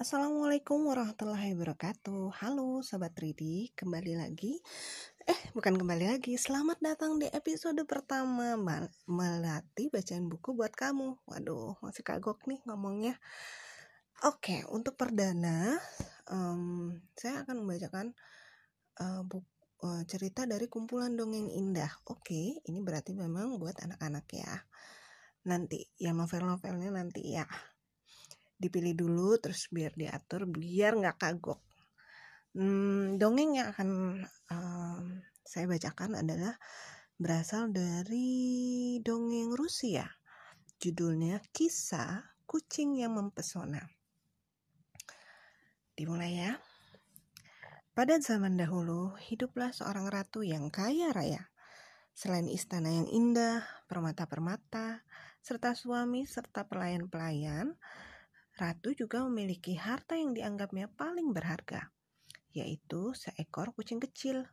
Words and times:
Assalamualaikum 0.00 0.88
warahmatullahi 0.88 1.52
wabarakatuh. 1.52 2.32
Halo 2.40 2.80
Sobat 2.80 3.12
3D 3.12 3.76
Kembali 3.76 4.16
lagi. 4.16 4.56
Eh 5.28 5.40
bukan 5.52 5.76
kembali 5.76 6.16
lagi 6.16 6.40
Selamat 6.40 6.80
datang 6.80 7.20
di 7.20 7.28
episode 7.28 7.84
pertama 7.84 8.56
Melatih 9.04 9.92
bacaan 9.92 10.32
buku 10.32 10.56
buat 10.56 10.72
kamu. 10.72 11.20
Waduh 11.28 11.76
masih 11.84 12.00
kagok 12.00 12.48
nih 12.48 12.64
ngomongnya. 12.64 13.20
Oke 14.24 14.64
untuk 14.72 14.96
perdana 14.96 15.76
um, 16.32 16.96
Saya 17.12 17.44
akan 17.44 17.60
membacakan 17.60 18.16
uh, 19.04 19.20
buku 19.28 19.84
uh, 19.84 20.00
cerita 20.08 20.48
dari 20.48 20.64
kumpulan 20.72 21.12
dongeng 21.12 21.52
indah. 21.52 21.92
Oke 22.08 22.56
ini 22.64 22.80
berarti 22.80 23.12
memang 23.12 23.60
buat 23.60 23.76
anak-anak 23.76 24.24
ya. 24.32 24.64
Nanti 25.44 25.84
ya 26.00 26.16
novel-novelnya 26.16 26.88
nanti 26.88 27.36
ya 27.36 27.44
dipilih 28.60 28.92
dulu 28.92 29.40
terus 29.40 29.72
biar 29.72 29.96
diatur 29.96 30.44
biar 30.44 31.00
nggak 31.00 31.16
kagok. 31.16 31.60
Hmm, 32.52 33.16
dongeng 33.16 33.56
yang 33.56 33.72
akan 33.72 33.90
um, 34.52 35.04
saya 35.40 35.64
bacakan 35.64 36.20
adalah 36.20 36.54
berasal 37.16 37.72
dari 37.72 39.00
dongeng 39.00 39.56
Rusia. 39.56 40.04
Judulnya 40.76 41.40
kisah 41.56 42.36
kucing 42.44 43.00
yang 43.00 43.16
mempesona. 43.16 43.80
Dimulai 45.96 46.32
ya. 46.36 46.52
Pada 47.92 48.16
zaman 48.22 48.56
dahulu 48.56 49.12
hiduplah 49.20 49.74
seorang 49.76 50.08
ratu 50.08 50.40
yang 50.40 50.72
kaya 50.72 51.12
raya. 51.12 51.52
Selain 52.16 52.48
istana 52.48 52.88
yang 52.88 53.08
indah 53.08 53.64
permata-permata 53.88 55.04
serta 55.40 55.72
suami 55.72 56.28
serta 56.28 56.68
pelayan-pelayan 56.68 57.76
Ratu 58.60 58.92
juga 58.92 59.24
memiliki 59.24 59.72
harta 59.72 60.20
yang 60.20 60.36
dianggapnya 60.36 60.92
paling 60.92 61.32
berharga, 61.32 61.88
yaitu 62.52 63.16
seekor 63.16 63.72
kucing 63.72 63.96
kecil. 64.04 64.44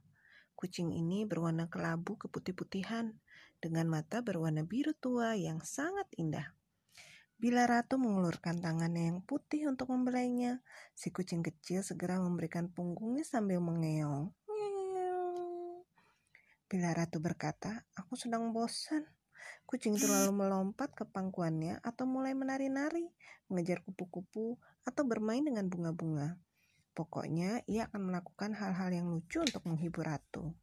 Kucing 0.56 0.96
ini 0.96 1.28
berwarna 1.28 1.68
kelabu 1.68 2.16
keputih-putihan 2.16 3.12
dengan 3.60 3.92
mata 3.92 4.24
berwarna 4.24 4.64
biru 4.64 4.96
tua 4.96 5.36
yang 5.36 5.60
sangat 5.60 6.08
indah. 6.16 6.56
Bila 7.36 7.68
ratu 7.68 8.00
mengulurkan 8.00 8.64
tangannya 8.64 9.12
yang 9.12 9.20
putih 9.28 9.68
untuk 9.68 9.92
membelainya, 9.92 10.64
si 10.96 11.12
kucing 11.12 11.44
kecil 11.44 11.84
segera 11.84 12.16
memberikan 12.16 12.72
punggungnya 12.72 13.28
sambil 13.28 13.60
mengeong. 13.60 14.32
Bila 16.72 16.96
ratu 16.96 17.20
berkata, 17.20 17.84
"Aku 17.92 18.16
sedang 18.16 18.56
bosan," 18.56 19.04
Kucing 19.68 20.00
itu 20.00 20.08
lalu 20.08 20.32
melompat 20.32 20.96
ke 20.96 21.04
pangkuannya 21.04 21.84
atau 21.84 22.08
mulai 22.08 22.32
menari-nari, 22.32 23.12
mengejar 23.52 23.84
kupu-kupu, 23.84 24.56
atau 24.88 25.04
bermain 25.04 25.44
dengan 25.44 25.68
bunga-bunga. 25.68 26.40
Pokoknya, 26.96 27.62
ia 27.70 27.92
akan 27.92 28.10
melakukan 28.10 28.56
hal-hal 28.58 28.90
yang 28.90 29.08
lucu 29.12 29.44
untuk 29.44 29.62
menghibur 29.68 30.08
ratu. 30.08 30.56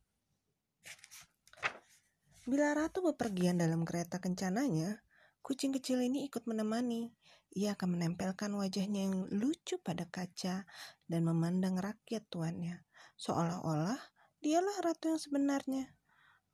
Bila 2.44 2.76
ratu 2.76 3.00
bepergian 3.00 3.56
dalam 3.56 3.88
kereta 3.88 4.20
kencananya, 4.20 5.00
kucing 5.40 5.72
kecil 5.72 6.04
ini 6.04 6.28
ikut 6.28 6.44
menemani. 6.44 7.12
Ia 7.54 7.78
akan 7.78 7.96
menempelkan 7.96 8.50
wajahnya 8.52 9.06
yang 9.06 9.30
lucu 9.30 9.78
pada 9.78 10.04
kaca 10.10 10.66
dan 11.06 11.20
memandang 11.22 11.78
rakyat 11.78 12.26
tuannya, 12.28 12.82
seolah-olah 13.14 13.96
dialah 14.44 14.76
ratu 14.84 15.14
yang 15.14 15.20
sebenarnya. 15.22 15.86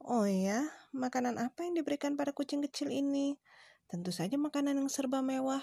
Oh 0.00 0.24
ya, 0.24 0.64
makanan 0.96 1.36
apa 1.36 1.60
yang 1.60 1.76
diberikan 1.76 2.16
pada 2.16 2.32
kucing 2.32 2.64
kecil 2.64 2.88
ini? 2.88 3.36
Tentu 3.84 4.16
saja 4.16 4.40
makanan 4.40 4.80
yang 4.80 4.88
serba 4.88 5.20
mewah. 5.20 5.60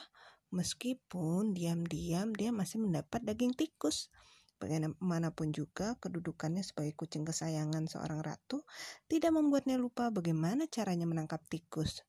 Meskipun 0.54 1.58
diam-diam 1.58 2.38
dia 2.38 2.54
masih 2.54 2.86
mendapat 2.86 3.26
daging 3.26 3.58
tikus. 3.58 4.14
Bagaimanapun 4.62 5.58
juga 5.58 5.98
kedudukannya 5.98 6.62
sebagai 6.62 6.94
kucing 6.94 7.26
kesayangan 7.26 7.90
seorang 7.90 8.22
ratu 8.22 8.62
tidak 9.10 9.34
membuatnya 9.34 9.82
lupa 9.82 10.14
bagaimana 10.14 10.70
caranya 10.70 11.10
menangkap 11.10 11.42
tikus. 11.50 12.06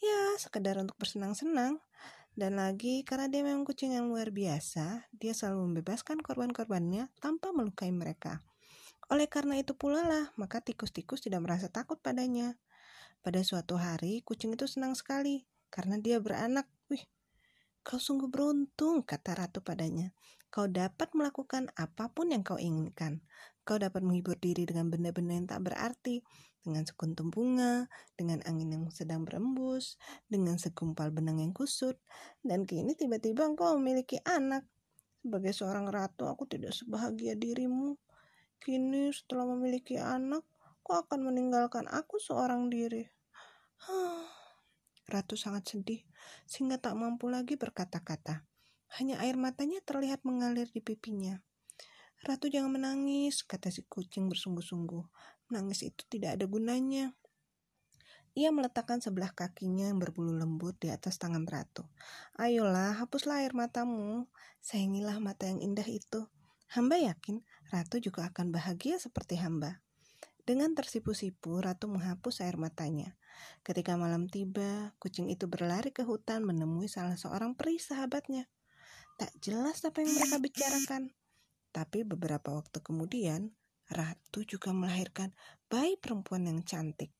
Ya, 0.00 0.40
sekedar 0.40 0.80
untuk 0.80 0.96
bersenang-senang. 0.96 1.84
Dan 2.32 2.56
lagi, 2.56 3.04
karena 3.04 3.28
dia 3.28 3.44
memang 3.44 3.68
kucing 3.68 3.92
yang 3.92 4.08
luar 4.08 4.32
biasa, 4.32 5.10
dia 5.12 5.36
selalu 5.36 5.68
membebaskan 5.68 6.24
korban-korbannya 6.24 7.12
tanpa 7.20 7.52
melukai 7.52 7.92
mereka. 7.92 8.40
Oleh 9.08 9.24
karena 9.24 9.56
itu 9.56 9.72
pula 9.72 10.04
lah, 10.04 10.28
maka 10.36 10.60
tikus-tikus 10.60 11.24
tidak 11.24 11.40
merasa 11.40 11.72
takut 11.72 11.96
padanya. 11.96 12.60
Pada 13.24 13.40
suatu 13.40 13.80
hari, 13.80 14.20
kucing 14.20 14.52
itu 14.52 14.68
senang 14.68 14.92
sekali 14.92 15.48
karena 15.72 15.96
dia 15.96 16.20
beranak. 16.20 16.68
Wih, 16.92 17.02
kau 17.80 17.96
sungguh 17.96 18.28
beruntung, 18.28 19.00
kata 19.02 19.32
ratu 19.32 19.64
padanya. 19.64 20.12
Kau 20.48 20.68
dapat 20.68 21.12
melakukan 21.12 21.68
apa 21.76 22.08
pun 22.12 22.32
yang 22.32 22.44
kau 22.44 22.60
inginkan. 22.60 23.20
Kau 23.64 23.76
dapat 23.76 24.00
menghibur 24.00 24.36
diri 24.40 24.64
dengan 24.64 24.88
benda-benda 24.88 25.36
yang 25.36 25.48
tak 25.48 25.60
berarti, 25.60 26.24
dengan 26.64 26.84
sekuntum 26.84 27.28
bunga, 27.28 27.88
dengan 28.16 28.40
angin 28.48 28.76
yang 28.76 28.84
sedang 28.88 29.24
berembus, 29.28 30.00
dengan 30.24 30.56
segumpal 30.56 31.12
benang 31.12 31.40
yang 31.40 31.52
kusut, 31.52 31.96
dan 32.40 32.64
kini 32.64 32.96
tiba-tiba 32.96 33.44
engkau 33.44 33.76
memiliki 33.76 34.20
anak. 34.24 34.64
Sebagai 35.20 35.52
seorang 35.52 35.88
ratu, 35.92 36.24
aku 36.24 36.48
tidak 36.48 36.72
sebahagia 36.72 37.36
dirimu. 37.36 37.96
Kini 38.58 39.14
setelah 39.14 39.46
memiliki 39.46 39.96
anak, 39.96 40.42
kau 40.82 40.98
akan 40.98 41.30
meninggalkan 41.30 41.86
aku 41.86 42.18
seorang 42.18 42.66
diri. 42.66 43.06
Ratu 45.08 45.38
sangat 45.38 45.64
sedih, 45.64 46.04
sehingga 46.44 46.76
tak 46.76 46.98
mampu 46.98 47.32
lagi 47.32 47.56
berkata-kata. 47.56 48.44
Hanya 49.00 49.22
air 49.22 49.38
matanya 49.38 49.80
terlihat 49.84 50.26
mengalir 50.26 50.68
di 50.68 50.84
pipinya. 50.84 51.38
Ratu 52.26 52.50
jangan 52.50 52.74
menangis, 52.74 53.46
kata 53.46 53.70
si 53.70 53.86
kucing 53.86 54.26
bersungguh-sungguh. 54.26 55.04
Menangis 55.48 55.86
itu 55.86 56.02
tidak 56.10 56.36
ada 56.36 56.44
gunanya. 56.50 57.14
Ia 58.36 58.52
meletakkan 58.52 59.00
sebelah 59.00 59.32
kakinya 59.32 59.88
yang 59.88 60.02
berbulu 60.02 60.34
lembut 60.36 60.76
di 60.76 60.92
atas 60.92 61.16
tangan 61.16 61.46
ratu. 61.48 61.88
Ayolah, 62.36 62.98
hapuslah 63.00 63.42
air 63.42 63.54
matamu. 63.56 64.28
Sayangilah 64.60 65.22
mata 65.22 65.48
yang 65.48 65.62
indah 65.62 65.86
itu. 65.86 66.28
Hamba 66.68 67.00
yakin 67.00 67.40
Ratu 67.68 68.00
juga 68.00 68.28
akan 68.32 68.48
bahagia 68.48 68.96
seperti 68.96 69.36
hamba. 69.40 69.84
Dengan 70.48 70.72
tersipu-sipu, 70.72 71.60
Ratu 71.60 71.92
menghapus 71.92 72.40
air 72.40 72.56
matanya. 72.56 73.20
Ketika 73.60 74.00
malam 74.00 74.32
tiba, 74.32 74.96
kucing 74.96 75.28
itu 75.28 75.44
berlari 75.44 75.92
ke 75.92 76.02
hutan 76.08 76.48
menemui 76.48 76.88
salah 76.88 77.20
seorang 77.20 77.52
peri 77.52 77.76
sahabatnya. 77.76 78.48
Tak 79.20 79.36
jelas 79.44 79.84
apa 79.84 80.00
yang 80.00 80.16
mereka 80.16 80.36
bicarakan. 80.40 81.02
Tapi 81.68 82.08
beberapa 82.08 82.56
waktu 82.56 82.80
kemudian, 82.80 83.52
Ratu 83.88 84.44
juga 84.44 84.72
melahirkan 84.72 85.32
bayi 85.68 85.96
perempuan 86.00 86.48
yang 86.48 86.60
cantik. 86.64 87.12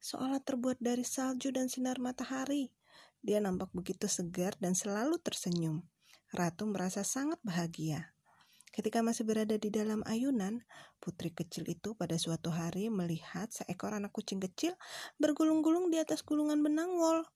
Seolah 0.00 0.40
terbuat 0.40 0.80
dari 0.80 1.04
salju 1.04 1.52
dan 1.52 1.68
sinar 1.68 2.00
matahari. 2.00 2.72
Dia 3.20 3.40
nampak 3.40 3.72
begitu 3.76 4.08
segar 4.08 4.56
dan 4.56 4.72
selalu 4.72 5.20
tersenyum. 5.20 5.84
Ratu 6.32 6.64
merasa 6.64 7.04
sangat 7.04 7.36
bahagia. 7.44 8.16
Ketika 8.70 9.02
masih 9.02 9.26
berada 9.26 9.58
di 9.58 9.66
dalam 9.66 10.06
ayunan, 10.06 10.62
putri 11.02 11.34
kecil 11.34 11.66
itu 11.66 11.98
pada 11.98 12.14
suatu 12.14 12.54
hari 12.54 12.86
melihat 12.86 13.50
seekor 13.50 13.90
anak 13.98 14.14
kucing 14.14 14.38
kecil 14.38 14.78
bergulung-gulung 15.18 15.90
di 15.90 15.98
atas 15.98 16.22
gulungan 16.22 16.62
benang 16.62 16.94
wol. 16.94 17.26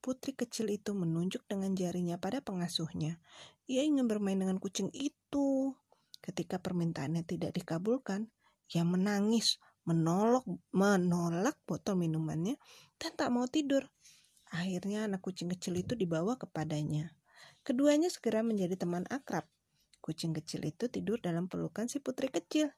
Putri 0.00 0.32
kecil 0.32 0.72
itu 0.72 0.96
menunjuk 0.96 1.44
dengan 1.44 1.76
jarinya 1.76 2.16
pada 2.16 2.40
pengasuhnya. 2.40 3.20
Ia 3.68 3.84
ingin 3.84 4.08
bermain 4.08 4.40
dengan 4.40 4.56
kucing 4.56 4.88
itu. 4.96 5.76
Ketika 6.24 6.56
permintaannya 6.56 7.20
tidak 7.28 7.52
dikabulkan, 7.52 8.32
ia 8.72 8.80
menangis, 8.86 9.60
menolak, 9.84 10.48
menolak 10.72 11.60
botol 11.68 12.00
minumannya, 12.00 12.56
dan 12.96 13.12
tak 13.12 13.28
mau 13.28 13.44
tidur. 13.44 13.84
Akhirnya 14.48 15.04
anak 15.04 15.20
kucing 15.20 15.52
kecil 15.52 15.76
itu 15.76 15.92
dibawa 15.92 16.40
kepadanya. 16.40 17.12
Keduanya 17.60 18.08
segera 18.08 18.40
menjadi 18.40 18.80
teman 18.80 19.04
akrab. 19.12 19.44
Kucing 20.08 20.32
kecil 20.32 20.64
itu 20.64 20.88
tidur 20.88 21.20
dalam 21.20 21.52
pelukan 21.52 21.84
si 21.84 22.00
putri 22.00 22.32
kecil. 22.32 22.72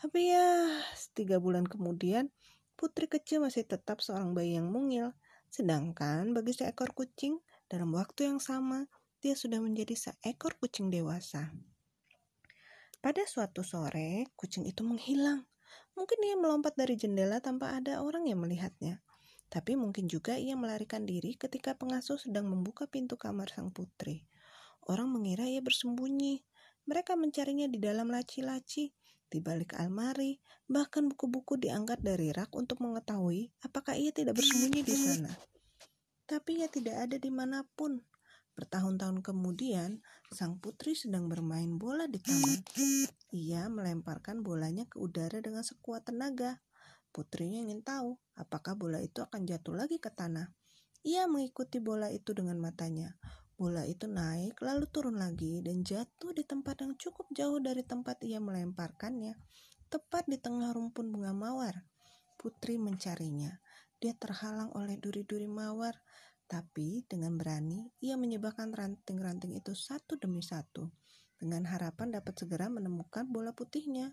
Tapi 0.00 0.32
ya, 0.32 0.72
tiga 1.12 1.36
bulan 1.36 1.68
kemudian, 1.68 2.32
putri 2.80 3.12
kecil 3.12 3.44
masih 3.44 3.68
tetap 3.68 4.00
seorang 4.00 4.32
bayi 4.32 4.56
yang 4.56 4.72
mungil. 4.72 5.12
Sedangkan 5.52 6.32
bagi 6.32 6.56
seekor 6.56 6.96
kucing, 6.96 7.36
dalam 7.68 7.92
waktu 7.92 8.32
yang 8.32 8.40
sama, 8.40 8.88
dia 9.20 9.36
sudah 9.36 9.60
menjadi 9.60 9.92
seekor 9.92 10.56
kucing 10.56 10.88
dewasa. 10.88 11.52
Pada 13.04 13.20
suatu 13.28 13.60
sore, 13.60 14.32
kucing 14.32 14.64
itu 14.64 14.80
menghilang. 14.80 15.44
Mungkin 15.92 16.24
ia 16.24 16.40
melompat 16.40 16.72
dari 16.72 16.96
jendela 16.96 17.44
tanpa 17.44 17.76
ada 17.76 18.00
orang 18.00 18.32
yang 18.32 18.40
melihatnya. 18.40 19.04
Tapi 19.52 19.76
mungkin 19.76 20.08
juga 20.08 20.40
ia 20.40 20.56
melarikan 20.56 21.04
diri 21.04 21.36
ketika 21.36 21.76
pengasuh 21.76 22.16
sedang 22.16 22.48
membuka 22.48 22.88
pintu 22.88 23.20
kamar 23.20 23.52
sang 23.52 23.68
putri. 23.68 24.24
Orang 24.88 25.12
mengira 25.14 25.44
ia 25.44 25.60
bersembunyi, 25.62 26.42
mereka 26.86 27.14
mencarinya 27.14 27.70
di 27.70 27.78
dalam 27.78 28.10
laci-laci, 28.10 28.90
di 29.32 29.38
balik 29.40 29.78
almari, 29.80 30.36
bahkan 30.68 31.08
buku-buku 31.08 31.56
diangkat 31.56 32.04
dari 32.04 32.34
rak 32.36 32.52
untuk 32.52 32.84
mengetahui 32.84 33.48
apakah 33.64 33.96
ia 33.96 34.12
tidak 34.12 34.36
bersembunyi 34.36 34.80
di 34.84 34.92
sana. 34.92 35.32
Tapi 36.28 36.60
ia 36.60 36.68
tidak 36.68 37.08
ada 37.08 37.16
di 37.16 37.30
mana 37.32 37.64
pun. 37.76 38.00
Bertahun-tahun 38.52 39.24
kemudian, 39.24 40.04
sang 40.28 40.60
putri 40.60 40.92
sedang 40.92 41.28
bermain 41.28 41.80
bola 41.80 42.04
di 42.04 42.20
taman. 42.20 42.60
Ia 43.32 43.72
melemparkan 43.72 44.44
bolanya 44.44 44.84
ke 44.84 45.00
udara 45.00 45.40
dengan 45.40 45.64
sekuat 45.64 46.12
tenaga. 46.12 46.60
Putrinya 47.12 47.64
ingin 47.64 47.80
tahu 47.80 48.20
apakah 48.36 48.76
bola 48.76 49.00
itu 49.00 49.24
akan 49.24 49.48
jatuh 49.48 49.76
lagi 49.76 49.96
ke 49.96 50.12
tanah. 50.12 50.52
Ia 51.04 51.24
mengikuti 51.28 51.80
bola 51.80 52.12
itu 52.12 52.36
dengan 52.36 52.60
matanya. 52.60 53.16
Bola 53.62 53.86
itu 53.86 54.10
naik, 54.10 54.58
lalu 54.58 54.90
turun 54.90 55.22
lagi, 55.22 55.62
dan 55.62 55.86
jatuh 55.86 56.34
di 56.34 56.42
tempat 56.42 56.82
yang 56.82 56.98
cukup 56.98 57.30
jauh 57.30 57.62
dari 57.62 57.86
tempat 57.86 58.18
ia 58.26 58.42
melemparkannya, 58.42 59.38
tepat 59.86 60.26
di 60.26 60.34
tengah 60.34 60.74
rumpun 60.74 61.14
bunga 61.14 61.30
mawar. 61.30 61.86
Putri 62.34 62.74
mencarinya. 62.74 63.54
Dia 64.02 64.18
terhalang 64.18 64.74
oleh 64.74 64.98
duri-duri 64.98 65.46
mawar, 65.46 65.94
tapi 66.50 67.06
dengan 67.06 67.38
berani, 67.38 67.86
ia 68.02 68.18
menyebarkan 68.18 68.74
ranting-ranting 68.74 69.54
itu 69.54 69.78
satu 69.78 70.18
demi 70.18 70.42
satu, 70.42 70.90
dengan 71.38 71.62
harapan 71.70 72.18
dapat 72.18 72.34
segera 72.34 72.66
menemukan 72.66 73.30
bola 73.30 73.54
putihnya. 73.54 74.10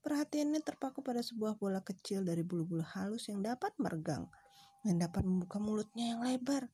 Perhatiannya 0.00 0.64
terpaku 0.64 1.04
pada 1.04 1.20
sebuah 1.20 1.60
bola 1.60 1.84
kecil 1.84 2.24
dari 2.24 2.40
bulu-bulu 2.40 2.88
halus 2.96 3.28
yang 3.28 3.44
dapat 3.44 3.76
meregang, 3.76 4.32
yang 4.86 5.02
dapat 5.02 5.26
membuka 5.26 5.58
mulutnya 5.58 6.14
yang 6.14 6.20
lebar, 6.22 6.70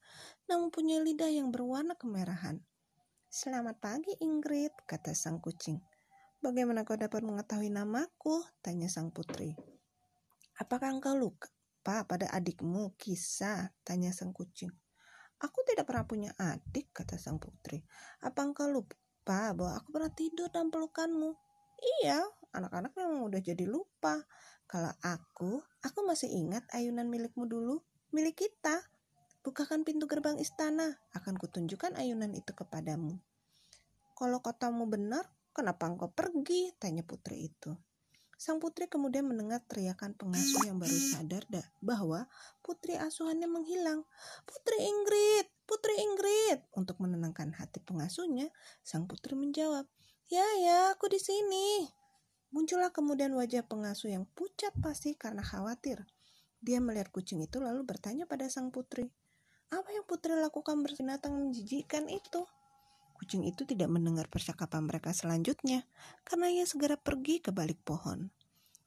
namun 0.50 0.68
punya 0.68 1.00
lidah 1.00 1.30
yang 1.32 1.48
berwarna 1.48 1.96
kemerahan. 1.96 2.60
Selamat 3.32 3.80
pagi 3.80 4.12
Ingrid, 4.20 4.70
kata 4.84 5.16
sang 5.16 5.40
kucing. 5.40 5.80
Bagaimana 6.44 6.84
kau 6.84 6.94
dapat 6.94 7.24
mengetahui 7.24 7.72
namaku? 7.72 8.44
Tanya 8.60 8.86
sang 8.92 9.08
putri. 9.08 9.56
Apakah 10.60 10.92
engkau 10.92 11.16
lupa 11.16 12.04
pada 12.04 12.28
adikmu, 12.30 12.94
Kisah? 13.00 13.72
Tanya 13.80 14.12
sang 14.12 14.36
kucing. 14.36 14.70
Aku 15.40 15.64
tidak 15.66 15.88
pernah 15.88 16.04
punya 16.04 16.30
adik, 16.36 16.92
kata 16.92 17.16
sang 17.16 17.40
putri. 17.40 17.82
Apa 18.22 18.44
engkau 18.44 18.68
lupa 18.68 19.50
bahwa 19.56 19.80
aku 19.80 19.88
pernah 19.90 20.12
tidur 20.12 20.52
dalam 20.52 20.68
pelukanmu? 20.68 21.34
Iya, 22.00 22.22
anak-anak 22.54 22.94
memang 22.94 23.26
udah 23.26 23.40
jadi 23.42 23.66
lupa. 23.66 24.22
Kalau 24.64 24.92
aku, 25.02 25.58
aku 25.82 25.98
masih 26.06 26.30
ingat 26.32 26.64
ayunan 26.72 27.10
milikmu 27.10 27.44
dulu, 27.44 27.82
milik 28.14 28.46
kita. 28.46 28.87
Bukakan 29.43 29.82
pintu 29.82 30.06
gerbang 30.06 30.38
istana, 30.38 30.96
akan 31.12 31.34
kutunjukkan 31.37 31.99
ayunan 31.99 32.31
itu 32.32 32.55
kepadamu. 32.55 33.19
Kalau 34.14 34.38
katamu 34.40 34.87
benar, 34.87 35.26
kenapa 35.50 35.90
engkau 35.90 36.08
pergi? 36.08 36.70
Tanya 36.78 37.02
putri 37.02 37.50
itu. 37.50 37.75
Sang 38.38 38.62
putri 38.62 38.87
kemudian 38.87 39.26
mendengar 39.26 39.61
teriakan 39.66 40.14
pengasuh 40.14 40.62
yang 40.64 40.78
baru 40.78 40.94
sadar 40.94 41.44
bahwa 41.82 42.31
putri 42.62 42.94
asuhannya 42.94 43.50
menghilang. 43.50 44.06
Putri 44.46 44.78
Ingrid, 44.81 45.46
Putri 45.64 45.96
Ingrid. 45.96 46.61
Untuk 46.76 47.00
menenangkan 47.00 47.56
hati 47.56 47.81
pengasuhnya, 47.81 48.52
sang 48.84 49.11
putri 49.11 49.32
menjawab, 49.32 49.88
Ya, 50.28 50.44
ya, 50.61 50.93
aku 50.96 51.08
di 51.12 51.20
sini. 51.20 51.88
Muncullah 52.52 52.93
kemudian 52.94 53.34
wajah 53.34 53.66
pengasuh 53.66 54.12
yang 54.12 54.25
pucat 54.37 54.72
pasti 54.78 55.19
karena 55.19 55.43
khawatir. 55.43 56.06
Dia 56.64 56.81
melihat 56.81 57.12
kucing 57.12 57.44
itu 57.44 57.61
lalu 57.61 57.84
bertanya 57.84 58.25
pada 58.25 58.49
sang 58.49 58.72
putri, 58.72 59.12
apa 59.75 59.90
yang 59.90 60.06
putri 60.06 60.32
lakukan 60.38 60.87
bersinatang 60.87 61.34
menjijikan 61.34 62.06
itu? 62.06 62.46
Kucing 63.19 63.43
itu 63.43 63.66
tidak 63.66 63.90
mendengar 63.90 64.31
percakapan 64.31 64.87
mereka 64.87 65.11
selanjutnya 65.11 65.84
karena 66.22 66.46
ia 66.49 66.62
segera 66.62 66.94
pergi 66.94 67.43
ke 67.43 67.50
balik 67.50 67.82
pohon. 67.82 68.31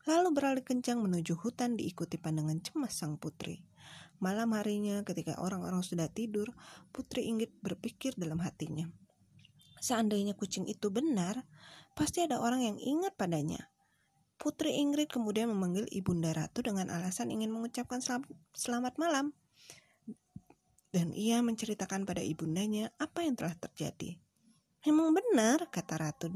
Lalu 0.07 0.29
beralih 0.31 0.63
kencang 0.63 1.03
menuju 1.03 1.35
hutan 1.43 1.75
diikuti 1.75 2.15
pandangan 2.15 2.63
cemas 2.63 2.95
sang 2.95 3.19
putri. 3.19 3.67
Malam 4.23 4.55
harinya 4.55 5.03
ketika 5.03 5.37
orang-orang 5.37 5.83
sudah 5.83 6.07
tidur, 6.09 6.49
Putri 6.89 7.27
Inggit 7.27 7.53
berpikir 7.59 8.17
dalam 8.17 8.41
hatinya. 8.41 8.87
Seandainya 9.83 10.33
kucing 10.33 10.65
itu 10.65 10.89
benar, 10.89 11.45
pasti 11.93 12.23
ada 12.25 12.39
orang 12.39 12.63
yang 12.63 12.77
ingat 12.79 13.13
padanya. 13.13 13.69
Putri 14.37 14.77
Ingrid 14.77 15.09
kemudian 15.09 15.49
memanggil 15.49 15.89
Ibunda 15.89 16.31
Ratu 16.31 16.61
dengan 16.61 16.93
alasan 16.93 17.33
ingin 17.33 17.49
mengucapkan 17.49 17.99
selamat 18.53 18.95
malam 19.01 19.33
dan 20.97 21.11
ia 21.13 21.43
menceritakan 21.43 22.07
pada 22.07 22.23
ibundanya 22.23 22.89
apa 22.97 23.21
yang 23.21 23.37
telah 23.37 23.53
terjadi. 23.53 24.17
Memang 24.87 25.13
benar, 25.13 25.67
kata 25.67 25.99
Ratu. 25.99 26.31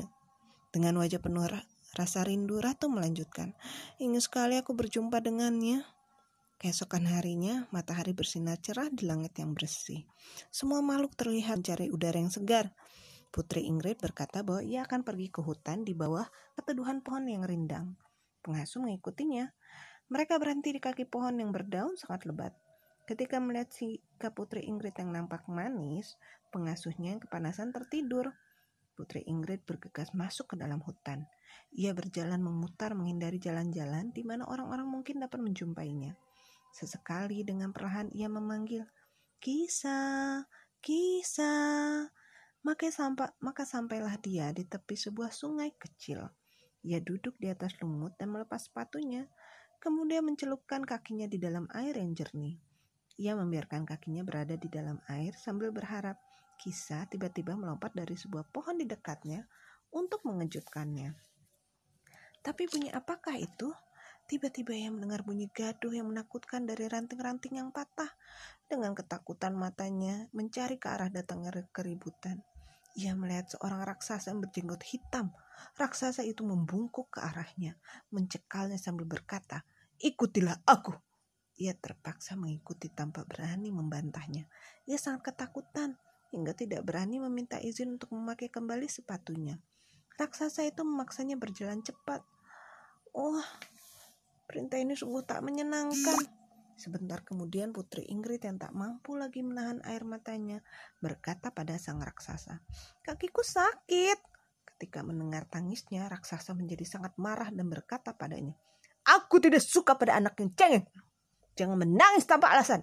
Dengan 0.69 0.99
wajah 0.99 1.17
penuh 1.23 1.47
rasa 1.95 2.21
rindu, 2.27 2.59
Ratu 2.59 2.91
melanjutkan. 2.91 3.55
Ingin 3.97 4.21
sekali 4.21 4.59
aku 4.59 4.75
berjumpa 4.75 5.23
dengannya. 5.23 5.87
Keesokan 6.61 7.09
harinya, 7.09 7.65
matahari 7.73 8.13
bersinar 8.13 8.61
cerah 8.61 8.85
di 8.93 9.09
langit 9.09 9.33
yang 9.41 9.57
bersih. 9.57 10.05
Semua 10.53 10.83
makhluk 10.85 11.17
terlihat 11.17 11.65
mencari 11.65 11.89
udara 11.89 12.21
yang 12.21 12.29
segar. 12.29 12.69
Putri 13.31 13.63
Ingrid 13.63 14.03
berkata 14.03 14.43
bahwa 14.43 14.59
ia 14.59 14.83
akan 14.83 15.07
pergi 15.07 15.31
ke 15.31 15.39
hutan 15.39 15.87
di 15.87 15.95
bawah 15.95 16.27
keteduhan 16.59 16.99
pohon 16.99 17.31
yang 17.31 17.47
rindang. 17.47 17.95
Pengasuh 18.43 18.83
mengikutinya. 18.83 19.47
Mereka 20.11 20.35
berhenti 20.35 20.75
di 20.75 20.83
kaki 20.83 21.07
pohon 21.07 21.39
yang 21.39 21.55
berdaun 21.55 21.95
sangat 21.95 22.27
lebat. 22.27 22.51
Ketika 23.07 23.39
melihat 23.39 23.71
sikap 23.71 24.35
Putri 24.35 24.67
Ingrid 24.67 24.99
yang 24.99 25.15
nampak 25.15 25.47
manis, 25.47 26.19
pengasuhnya 26.51 27.15
yang 27.15 27.23
kepanasan 27.23 27.71
tertidur. 27.71 28.35
Putri 28.99 29.23
Ingrid 29.23 29.63
bergegas 29.63 30.11
masuk 30.11 30.51
ke 30.51 30.55
dalam 30.59 30.83
hutan. 30.83 31.23
Ia 31.71 31.95
berjalan 31.95 32.43
memutar 32.43 32.91
menghindari 32.91 33.39
jalan-jalan 33.39 34.11
di 34.11 34.27
mana 34.27 34.43
orang-orang 34.43 34.91
mungkin 34.91 35.23
dapat 35.23 35.39
menjumpainya. 35.39 36.19
Sesekali 36.75 37.47
dengan 37.47 37.71
perlahan 37.71 38.11
ia 38.11 38.27
memanggil, 38.27 38.83
Kisa, 39.39 40.43
Kisa. 40.83 41.55
Maka, 42.61 42.93
sampai, 42.93 43.33
maka 43.41 43.65
sampailah 43.65 44.21
dia 44.21 44.53
di 44.53 44.65
tepi 44.65 44.93
sebuah 44.93 45.33
sungai 45.33 45.73
kecil. 45.77 46.29
Ia 46.85 47.01
duduk 47.01 47.37
di 47.41 47.49
atas 47.49 47.77
lumut 47.81 48.13
dan 48.21 48.29
melepas 48.33 48.69
sepatunya, 48.69 49.25
kemudian 49.81 50.21
mencelupkan 50.25 50.85
kakinya 50.85 51.25
di 51.25 51.41
dalam 51.41 51.65
air 51.73 51.97
yang 51.97 52.13
jernih. 52.13 52.61
Ia 53.17 53.33
membiarkan 53.37 53.85
kakinya 53.85 54.21
berada 54.21 54.57
di 54.57 54.69
dalam 54.69 55.01
air 55.09 55.33
sambil 55.37 55.73
berharap 55.73 56.17
Kisah 56.61 57.09
tiba-tiba 57.09 57.57
melompat 57.57 57.97
dari 57.97 58.13
sebuah 58.13 58.45
pohon 58.53 58.77
di 58.77 58.85
dekatnya 58.85 59.49
untuk 59.89 60.21
mengejutkannya. 60.29 61.09
Tapi 62.45 62.69
bunyi 62.69 62.93
apakah 62.93 63.33
itu? 63.33 63.73
Tiba-tiba 64.29 64.77
ia 64.77 64.93
mendengar 64.93 65.25
bunyi 65.25 65.49
gaduh 65.49 65.89
yang 65.89 66.13
menakutkan 66.13 66.69
dari 66.69 66.85
ranting-ranting 66.85 67.57
yang 67.57 67.73
patah. 67.73 68.13
Dengan 68.69 68.93
ketakutan 68.93 69.57
matanya 69.57 70.29
mencari 70.37 70.77
ke 70.77 70.85
arah 70.85 71.09
datangnya 71.09 71.65
keributan. 71.73 72.45
Ia 72.99 73.15
melihat 73.15 73.55
seorang 73.55 73.87
raksasa 73.87 74.35
yang 74.35 74.43
berjenggot 74.43 74.83
hitam. 74.83 75.31
Raksasa 75.79 76.27
itu 76.27 76.43
membungkuk 76.43 77.13
ke 77.13 77.23
arahnya, 77.23 77.79
mencekalnya 78.11 78.75
sambil 78.75 79.07
berkata, 79.07 79.63
Ikutilah 80.01 80.65
aku. 80.65 80.91
Ia 81.61 81.77
terpaksa 81.77 82.33
mengikuti 82.33 82.89
tanpa 82.89 83.21
berani 83.21 83.69
membantahnya. 83.69 84.49
Ia 84.89 84.97
sangat 84.97 85.31
ketakutan 85.31 85.93
hingga 86.33 86.57
tidak 86.57 86.81
berani 86.87 87.21
meminta 87.21 87.61
izin 87.61 88.01
untuk 88.01 88.11
memakai 88.17 88.49
kembali 88.49 88.89
sepatunya. 88.89 89.61
Raksasa 90.17 90.65
itu 90.65 90.81
memaksanya 90.81 91.37
berjalan 91.37 91.85
cepat. 91.85 92.25
Oh, 93.13 93.43
perintah 94.49 94.81
ini 94.81 94.97
sungguh 94.97 95.21
tak 95.23 95.45
menyenangkan. 95.45 96.40
Sebentar 96.81 97.21
kemudian 97.21 97.69
Putri 97.69 98.09
Ingrid 98.09 98.41
yang 98.41 98.57
tak 98.57 98.73
mampu 98.73 99.13
lagi 99.13 99.45
menahan 99.45 99.85
air 99.85 100.01
matanya 100.01 100.65
berkata 100.97 101.53
pada 101.53 101.77
sang 101.77 102.01
raksasa, 102.01 102.57
"Kakiku 103.05 103.45
sakit." 103.45 104.17
Ketika 104.65 105.05
mendengar 105.05 105.45
tangisnya, 105.45 106.09
raksasa 106.09 106.57
menjadi 106.57 106.81
sangat 106.89 107.13
marah 107.21 107.53
dan 107.53 107.69
berkata 107.69 108.17
padanya, 108.17 108.57
"Aku 109.05 109.37
tidak 109.37 109.61
suka 109.61 109.93
pada 109.93 110.17
anak 110.17 110.41
yang 110.41 110.57
cengeng. 110.57 110.89
Jangan 111.53 111.77
menangis 111.77 112.25
tanpa 112.25 112.49
alasan. 112.49 112.81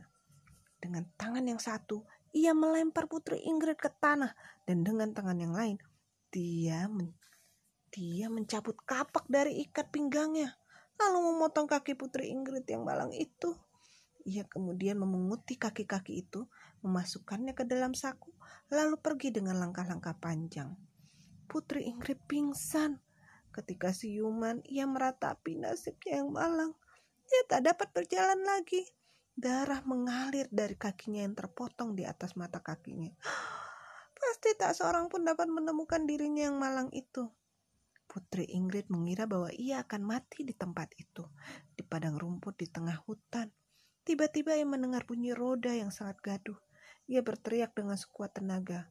Dengan 0.79 1.03
tangan 1.19 1.43
yang 1.43 1.59
satu, 1.59 2.07
ia 2.31 2.55
melempar 2.55 3.11
Putri 3.11 3.43
Ingrid 3.51 3.83
ke 3.83 3.91
tanah 3.99 4.31
dan 4.63 4.87
dengan 4.87 5.11
tangan 5.11 5.43
yang 5.43 5.51
lain, 5.51 5.75
dia 6.31 6.87
men 6.87 7.19
dia 7.89 8.31
mencabut 8.31 8.79
kapak 8.85 9.27
dari 9.27 9.65
ikat 9.65 9.91
pinggangnya, 9.91 10.55
lalu 11.03 11.35
memotong 11.35 11.67
kaki 11.67 11.99
Putri 11.99 12.31
Ingrid 12.31 12.69
yang 12.71 12.87
malang 12.87 13.11
itu. 13.11 13.59
Ia 14.29 14.45
kemudian 14.45 15.01
memunguti 15.01 15.57
kaki-kaki 15.57 16.21
itu, 16.21 16.45
memasukkannya 16.85 17.57
ke 17.57 17.65
dalam 17.65 17.97
saku, 17.97 18.29
lalu 18.69 19.01
pergi 19.01 19.33
dengan 19.33 19.57
langkah-langkah 19.57 20.21
panjang. 20.21 20.77
Putri 21.49 21.89
Ingrid 21.89 22.21
pingsan. 22.29 23.01
Ketika 23.49 23.89
siuman, 23.89 24.61
ia 24.69 24.85
meratapi 24.85 25.57
nasibnya 25.57 26.21
yang 26.21 26.37
malang. 26.37 26.77
Ia 27.25 27.43
tak 27.49 27.73
dapat 27.73 27.89
berjalan 27.97 28.45
lagi. 28.45 28.85
Darah 29.33 29.81
mengalir 29.89 30.45
dari 30.53 30.77
kakinya 30.77 31.25
yang 31.25 31.33
terpotong 31.33 31.97
di 31.97 32.05
atas 32.05 32.37
mata 32.37 32.61
kakinya. 32.61 33.09
Pasti 34.21 34.53
tak 34.61 34.77
seorang 34.77 35.09
pun 35.09 35.25
dapat 35.25 35.49
menemukan 35.49 36.05
dirinya 36.05 36.53
yang 36.53 36.61
malang 36.61 36.93
itu. 36.93 37.33
Putri 38.05 38.45
Ingrid 38.45 38.93
mengira 38.93 39.25
bahwa 39.25 39.49
ia 39.57 39.85
akan 39.85 40.05
mati 40.05 40.45
di 40.45 40.53
tempat 40.53 40.93
itu, 41.01 41.25
di 41.73 41.81
padang 41.81 42.21
rumput 42.21 42.61
di 42.61 42.69
tengah 42.69 43.01
hutan. 43.09 43.49
Tiba-tiba 44.09 44.57
ia 44.57 44.65
mendengar 44.65 45.05
bunyi 45.05 45.37
roda 45.37 45.69
yang 45.69 45.93
sangat 45.93 46.17
gaduh. 46.25 46.57
Ia 47.13 47.21
berteriak 47.21 47.77
dengan 47.77 47.93
sekuat 47.93 48.41
tenaga. 48.41 48.89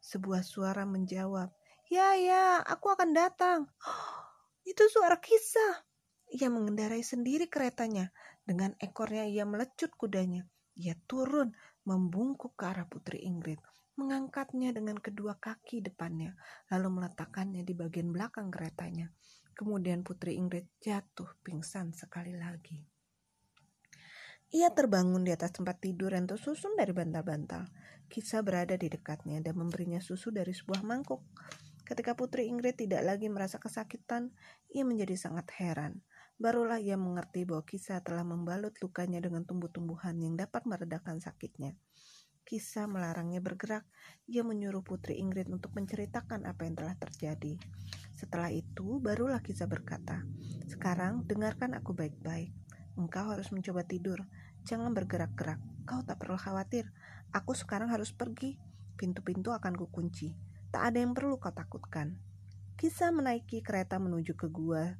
Sebuah 0.00 0.40
suara 0.40 0.88
menjawab, 0.88 1.52
Ya, 1.92 2.16
ya, 2.16 2.64
aku 2.64 2.96
akan 2.96 3.12
datang. 3.12 3.68
Oh, 3.84 4.24
itu 4.72 4.88
suara 4.88 5.20
kisah. 5.20 5.84
Ia 6.32 6.48
mengendarai 6.48 7.04
sendiri 7.04 7.52
keretanya. 7.52 8.08
Dengan 8.40 8.72
ekornya 8.80 9.28
ia 9.28 9.44
melecut 9.44 9.92
kudanya. 10.00 10.48
Ia 10.80 10.96
turun, 11.04 11.52
membungkuk 11.84 12.56
ke 12.56 12.64
arah 12.64 12.88
Putri 12.88 13.20
Ingrid. 13.20 13.60
Mengangkatnya 14.00 14.72
dengan 14.72 14.96
kedua 14.96 15.36
kaki 15.36 15.84
depannya, 15.84 16.32
lalu 16.72 16.88
meletakkannya 17.04 17.68
di 17.68 17.76
bagian 17.76 18.08
belakang 18.16 18.48
keretanya. 18.48 19.12
Kemudian 19.52 20.00
Putri 20.00 20.40
Ingrid 20.40 20.72
jatuh 20.80 21.28
pingsan 21.44 21.92
sekali 21.92 22.32
lagi. 22.32 22.93
Ia 24.54 24.70
terbangun 24.70 25.26
di 25.26 25.34
atas 25.34 25.50
tempat 25.50 25.82
tidur 25.82 26.14
yang 26.14 26.30
tersusun 26.30 26.78
dari 26.78 26.94
bantal-bantal. 26.94 27.66
Kisah 28.06 28.38
berada 28.46 28.78
di 28.78 28.86
dekatnya 28.86 29.42
dan 29.42 29.58
memberinya 29.58 29.98
susu 29.98 30.30
dari 30.30 30.54
sebuah 30.54 30.86
mangkuk. 30.86 31.26
Ketika 31.82 32.14
Putri 32.14 32.46
Ingrid 32.46 32.78
tidak 32.78 33.02
lagi 33.02 33.26
merasa 33.26 33.58
kesakitan, 33.58 34.30
ia 34.70 34.86
menjadi 34.86 35.18
sangat 35.18 35.50
heran. 35.58 36.06
Barulah 36.38 36.78
ia 36.78 36.94
mengerti 36.94 37.42
bahwa 37.42 37.66
Kisah 37.66 37.98
telah 38.06 38.22
membalut 38.22 38.78
lukanya 38.78 39.18
dengan 39.18 39.42
tumbuh-tumbuhan 39.42 40.22
yang 40.22 40.38
dapat 40.38 40.70
meredakan 40.70 41.18
sakitnya. 41.18 41.74
Kisah 42.46 42.86
melarangnya 42.86 43.42
bergerak. 43.42 43.82
Ia 44.30 44.46
menyuruh 44.46 44.86
Putri 44.86 45.18
Ingrid 45.18 45.50
untuk 45.50 45.74
menceritakan 45.74 46.46
apa 46.46 46.62
yang 46.62 46.78
telah 46.78 46.94
terjadi. 46.94 47.58
Setelah 48.14 48.54
itu, 48.54 49.02
barulah 49.02 49.42
Kisah 49.42 49.66
berkata, 49.66 50.22
"Sekarang 50.70 51.26
dengarkan 51.26 51.74
aku 51.74 51.90
baik-baik. 51.90 52.54
Engkau 52.94 53.26
harus 53.26 53.50
mencoba 53.50 53.82
tidur. 53.82 54.22
Jangan 54.64 54.96
bergerak-gerak. 54.96 55.60
Kau 55.84 56.00
tak 56.00 56.24
perlu 56.24 56.40
khawatir. 56.40 56.88
Aku 57.36 57.52
sekarang 57.52 57.92
harus 57.92 58.16
pergi. 58.16 58.56
Pintu-pintu 58.96 59.52
akan 59.52 59.76
kukunci. 59.76 60.32
Tak 60.72 60.90
ada 60.90 61.04
yang 61.04 61.12
perlu 61.12 61.36
kau 61.36 61.52
takutkan. 61.52 62.16
Kisah 62.74 63.12
menaiki 63.12 63.60
kereta 63.60 64.00
menuju 64.00 64.34
ke 64.34 64.48
gua 64.48 64.96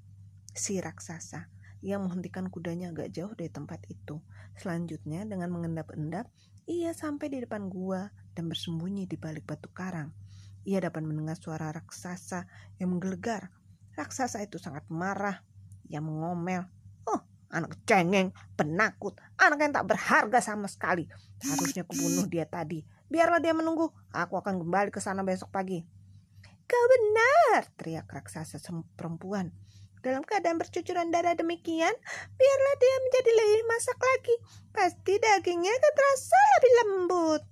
si 0.52 0.78
raksasa. 0.78 1.49
Ia 1.80 1.97
menghentikan 1.97 2.52
kudanya 2.52 2.92
agak 2.92 3.12
jauh 3.12 3.33
dari 3.33 3.49
tempat 3.49 3.80
itu. 3.88 4.21
Selanjutnya, 4.56 5.25
dengan 5.25 5.50
mengendap-endap, 5.52 6.28
ia 6.64 6.92
sampai 6.92 7.28
di 7.28 7.38
depan 7.44 7.68
gua 7.68 8.09
dan 8.37 8.49
bersembunyi 8.49 9.09
di 9.09 9.16
balik 9.16 9.44
batu 9.49 9.68
karang. 9.73 10.12
Ia 10.64 10.80
dapat 10.80 11.04
mendengar 11.04 11.37
suara 11.37 11.73
raksasa 11.73 12.49
yang 12.80 12.97
menggelegar. 12.97 13.52
Raksasa 13.97 14.40
itu 14.44 14.56
sangat 14.56 14.88
marah. 14.88 15.44
Ia 15.92 16.00
mengomel, 16.00 16.64
anak 17.54 17.78
cengeng, 17.87 18.34
penakut, 18.58 19.14
anak 19.38 19.62
yang 19.62 19.73
tak 19.73 19.87
berharga 19.87 20.42
sama 20.42 20.66
sekali. 20.66 21.06
Harusnya 21.38 21.87
kubunuh 21.87 22.26
dia 22.26 22.44
tadi. 22.50 22.82
Biarlah 23.06 23.38
dia 23.38 23.54
menunggu, 23.54 23.94
aku 24.11 24.34
akan 24.34 24.66
kembali 24.66 24.90
ke 24.90 24.99
sana 24.99 25.23
besok 25.23 25.54
pagi. 25.54 25.87
Kau 26.66 26.84
benar, 26.90 27.70
teriak 27.78 28.11
raksasa 28.11 28.58
perempuan. 28.99 29.54
Dalam 30.04 30.20
keadaan 30.20 30.61
bercucuran 30.61 31.08
darah 31.08 31.32
demikian, 31.32 31.94
biarlah 32.37 32.75
dia 32.76 32.94
menjadi 33.08 33.30
lebih 33.40 33.62
masak 33.70 33.96
lagi. 33.96 34.37
Pasti 34.68 35.16
dagingnya 35.16 35.73
akan 35.73 35.92
terasa 35.96 36.40
lebih 36.58 36.73
lembut. 36.76 37.42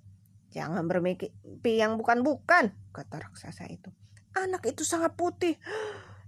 Jangan 0.53 0.85
bermimpi 0.85 1.71
yang 1.73 1.97
bukan-bukan, 1.97 2.77
kata 2.93 3.15
raksasa 3.17 3.65
itu. 3.73 3.89
Anak 4.37 4.69
itu 4.69 4.85
sangat 4.85 5.17
putih. 5.17 5.57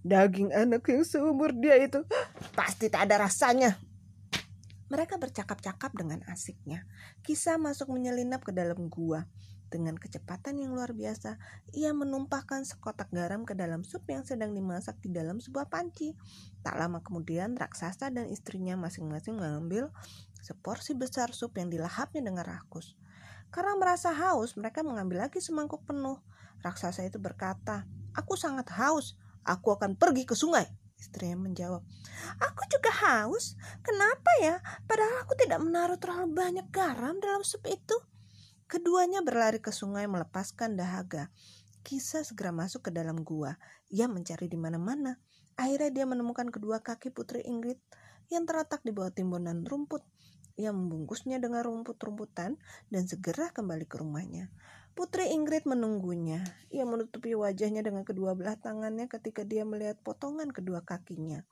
Daging 0.06 0.54
anak 0.54 0.86
yang 0.86 1.02
seumur 1.02 1.50
dia 1.50 1.82
itu 1.82 2.06
pasti 2.54 2.94
tak 2.94 3.10
ada 3.10 3.26
rasanya. 3.26 3.74
Mereka 4.86 5.18
bercakap-cakap 5.18 5.98
dengan 5.98 6.22
asiknya. 6.30 6.86
Kisah 7.26 7.58
masuk 7.58 7.90
menyelinap 7.90 8.46
ke 8.46 8.54
dalam 8.54 8.86
gua. 8.86 9.26
Dengan 9.66 9.98
kecepatan 9.98 10.62
yang 10.62 10.78
luar 10.78 10.94
biasa, 10.94 11.42
ia 11.74 11.90
menumpahkan 11.90 12.70
sekotak 12.70 13.10
garam 13.10 13.50
ke 13.50 13.58
dalam 13.58 13.82
sup 13.82 14.06
yang 14.06 14.22
sedang 14.22 14.54
dimasak 14.54 14.94
di 15.02 15.10
dalam 15.10 15.42
sebuah 15.42 15.74
panci. 15.74 16.14
Tak 16.62 16.78
lama 16.78 17.02
kemudian, 17.02 17.58
raksasa 17.58 18.14
dan 18.14 18.30
istrinya 18.30 18.78
masing-masing 18.78 19.42
mengambil 19.42 19.90
seporsi 20.38 20.94
besar 20.94 21.34
sup 21.34 21.58
yang 21.58 21.74
dilahapnya 21.74 22.22
dengan 22.22 22.46
rakus. 22.46 22.94
Karena 23.50 23.74
merasa 23.74 24.14
haus, 24.14 24.54
mereka 24.54 24.86
mengambil 24.86 25.26
lagi 25.26 25.42
semangkuk 25.42 25.82
penuh. 25.82 26.22
Raksasa 26.62 27.02
itu 27.10 27.18
berkata, 27.18 27.90
"Aku 28.14 28.38
sangat 28.38 28.70
haus. 28.78 29.18
Aku 29.46 29.78
akan 29.78 29.94
pergi 29.96 30.26
ke 30.26 30.34
sungai. 30.34 30.66
Istrinya 30.96 31.46
menjawab, 31.46 31.86
Aku 32.42 32.62
juga 32.72 32.90
haus. 32.90 33.54
Kenapa 33.86 34.32
ya? 34.42 34.58
Padahal 34.90 35.22
aku 35.22 35.38
tidak 35.38 35.62
menaruh 35.62 36.00
terlalu 36.02 36.34
banyak 36.34 36.68
garam 36.74 37.22
dalam 37.22 37.46
sup 37.46 37.62
itu. 37.70 37.96
Keduanya 38.66 39.22
berlari 39.22 39.62
ke 39.62 39.70
sungai 39.70 40.10
melepaskan 40.10 40.74
dahaga. 40.74 41.30
Kisah 41.86 42.26
segera 42.26 42.50
masuk 42.50 42.90
ke 42.90 42.92
dalam 42.92 43.22
gua. 43.22 43.62
Ia 43.94 44.10
mencari 44.10 44.50
di 44.50 44.58
mana-mana. 44.58 45.22
Akhirnya 45.54 46.02
dia 46.02 46.06
menemukan 46.10 46.50
kedua 46.50 46.82
kaki 46.82 47.14
putri 47.14 47.46
Ingrid 47.46 47.78
yang 48.34 48.50
terletak 48.50 48.82
di 48.82 48.90
bawah 48.90 49.14
timbunan 49.14 49.62
rumput. 49.62 50.02
Ia 50.58 50.72
membungkusnya 50.72 51.38
dengan 51.38 51.62
rumput-rumputan 51.62 52.58
dan 52.90 53.04
segera 53.06 53.52
kembali 53.52 53.86
ke 53.86 54.02
rumahnya. 54.02 54.50
Putri 54.96 55.28
Ingrid 55.36 55.68
menunggunya. 55.68 56.40
Ia 56.72 56.88
menutupi 56.88 57.36
wajahnya 57.36 57.84
dengan 57.84 58.08
kedua 58.08 58.32
belah 58.32 58.56
tangannya 58.56 59.12
ketika 59.12 59.44
dia 59.44 59.68
melihat 59.68 60.00
potongan 60.00 60.56
kedua 60.56 60.88
kakinya. 60.88 61.44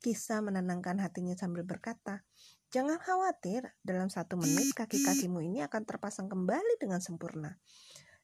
Kisah 0.00 0.40
menenangkan 0.40 0.96
hatinya 1.04 1.36
sambil 1.36 1.68
berkata, 1.68 2.24
Jangan 2.72 2.96
khawatir, 2.96 3.68
dalam 3.84 4.08
satu 4.08 4.40
menit 4.40 4.72
kaki-kakimu 4.72 5.44
ini 5.44 5.60
akan 5.68 5.84
terpasang 5.84 6.32
kembali 6.32 6.80
dengan 6.80 7.04
sempurna. 7.04 7.60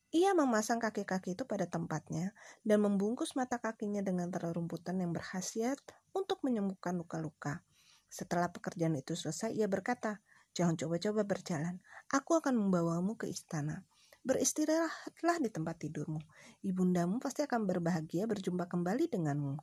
Ia 0.08 0.32
memasang 0.32 0.80
kaki-kaki 0.80 1.36
itu 1.36 1.44
pada 1.44 1.68
tempatnya 1.68 2.32
dan 2.64 2.80
membungkus 2.80 3.36
mata 3.36 3.60
kakinya 3.60 4.00
dengan 4.00 4.32
terumputan 4.32 4.96
yang 5.04 5.12
berkhasiat 5.12 5.76
untuk 6.16 6.40
menyembuhkan 6.48 6.96
luka-luka. 6.96 7.60
Setelah 8.08 8.48
pekerjaan 8.48 8.96
itu 8.96 9.12
selesai, 9.12 9.52
ia 9.52 9.68
berkata, 9.68 10.24
Jangan 10.56 10.80
coba-coba 10.80 11.28
berjalan, 11.28 11.80
aku 12.08 12.40
akan 12.40 12.56
membawamu 12.56 13.20
ke 13.20 13.28
istana. 13.28 13.84
Beristirahatlah 14.22 15.42
di 15.42 15.50
tempat 15.50 15.82
tidurmu. 15.82 16.22
Ibundamu 16.62 17.18
pasti 17.18 17.42
akan 17.42 17.66
berbahagia 17.66 18.30
berjumpa 18.30 18.70
kembali 18.70 19.10
denganmu. 19.10 19.58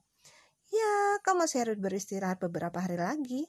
Ya, 0.67 1.17
kau 1.23 1.39
masih 1.39 1.63
harus 1.63 1.79
beristirahat 1.79 2.43
beberapa 2.43 2.83
hari 2.83 2.99
lagi. 2.99 3.47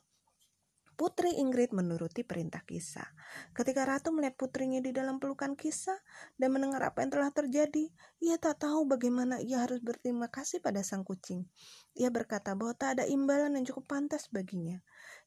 Putri 0.95 1.35
Ingrid 1.40 1.73
menuruti 1.73 2.23
perintah 2.23 2.61
kisah. 2.62 3.09
Ketika 3.57 3.88
ratu 3.88 4.12
melihat 4.12 4.37
putrinya 4.37 4.85
di 4.85 4.93
dalam 4.93 5.17
pelukan 5.17 5.57
kisah 5.57 5.97
dan 6.37 6.52
mendengar 6.52 6.93
apa 6.93 7.00
yang 7.00 7.11
telah 7.11 7.33
terjadi, 7.33 7.88
ia 8.21 8.37
tak 8.37 8.62
tahu 8.62 8.85
bagaimana 8.85 9.40
ia 9.40 9.64
harus 9.64 9.81
berterima 9.81 10.29
kasih 10.29 10.61
pada 10.61 10.85
sang 10.85 11.02
kucing. 11.02 11.49
Ia 11.97 12.12
berkata 12.12 12.52
bahwa 12.52 12.76
tak 12.76 13.00
ada 13.00 13.05
imbalan 13.09 13.57
yang 13.57 13.64
cukup 13.64 13.97
pantas 13.97 14.29
baginya. 14.29 14.79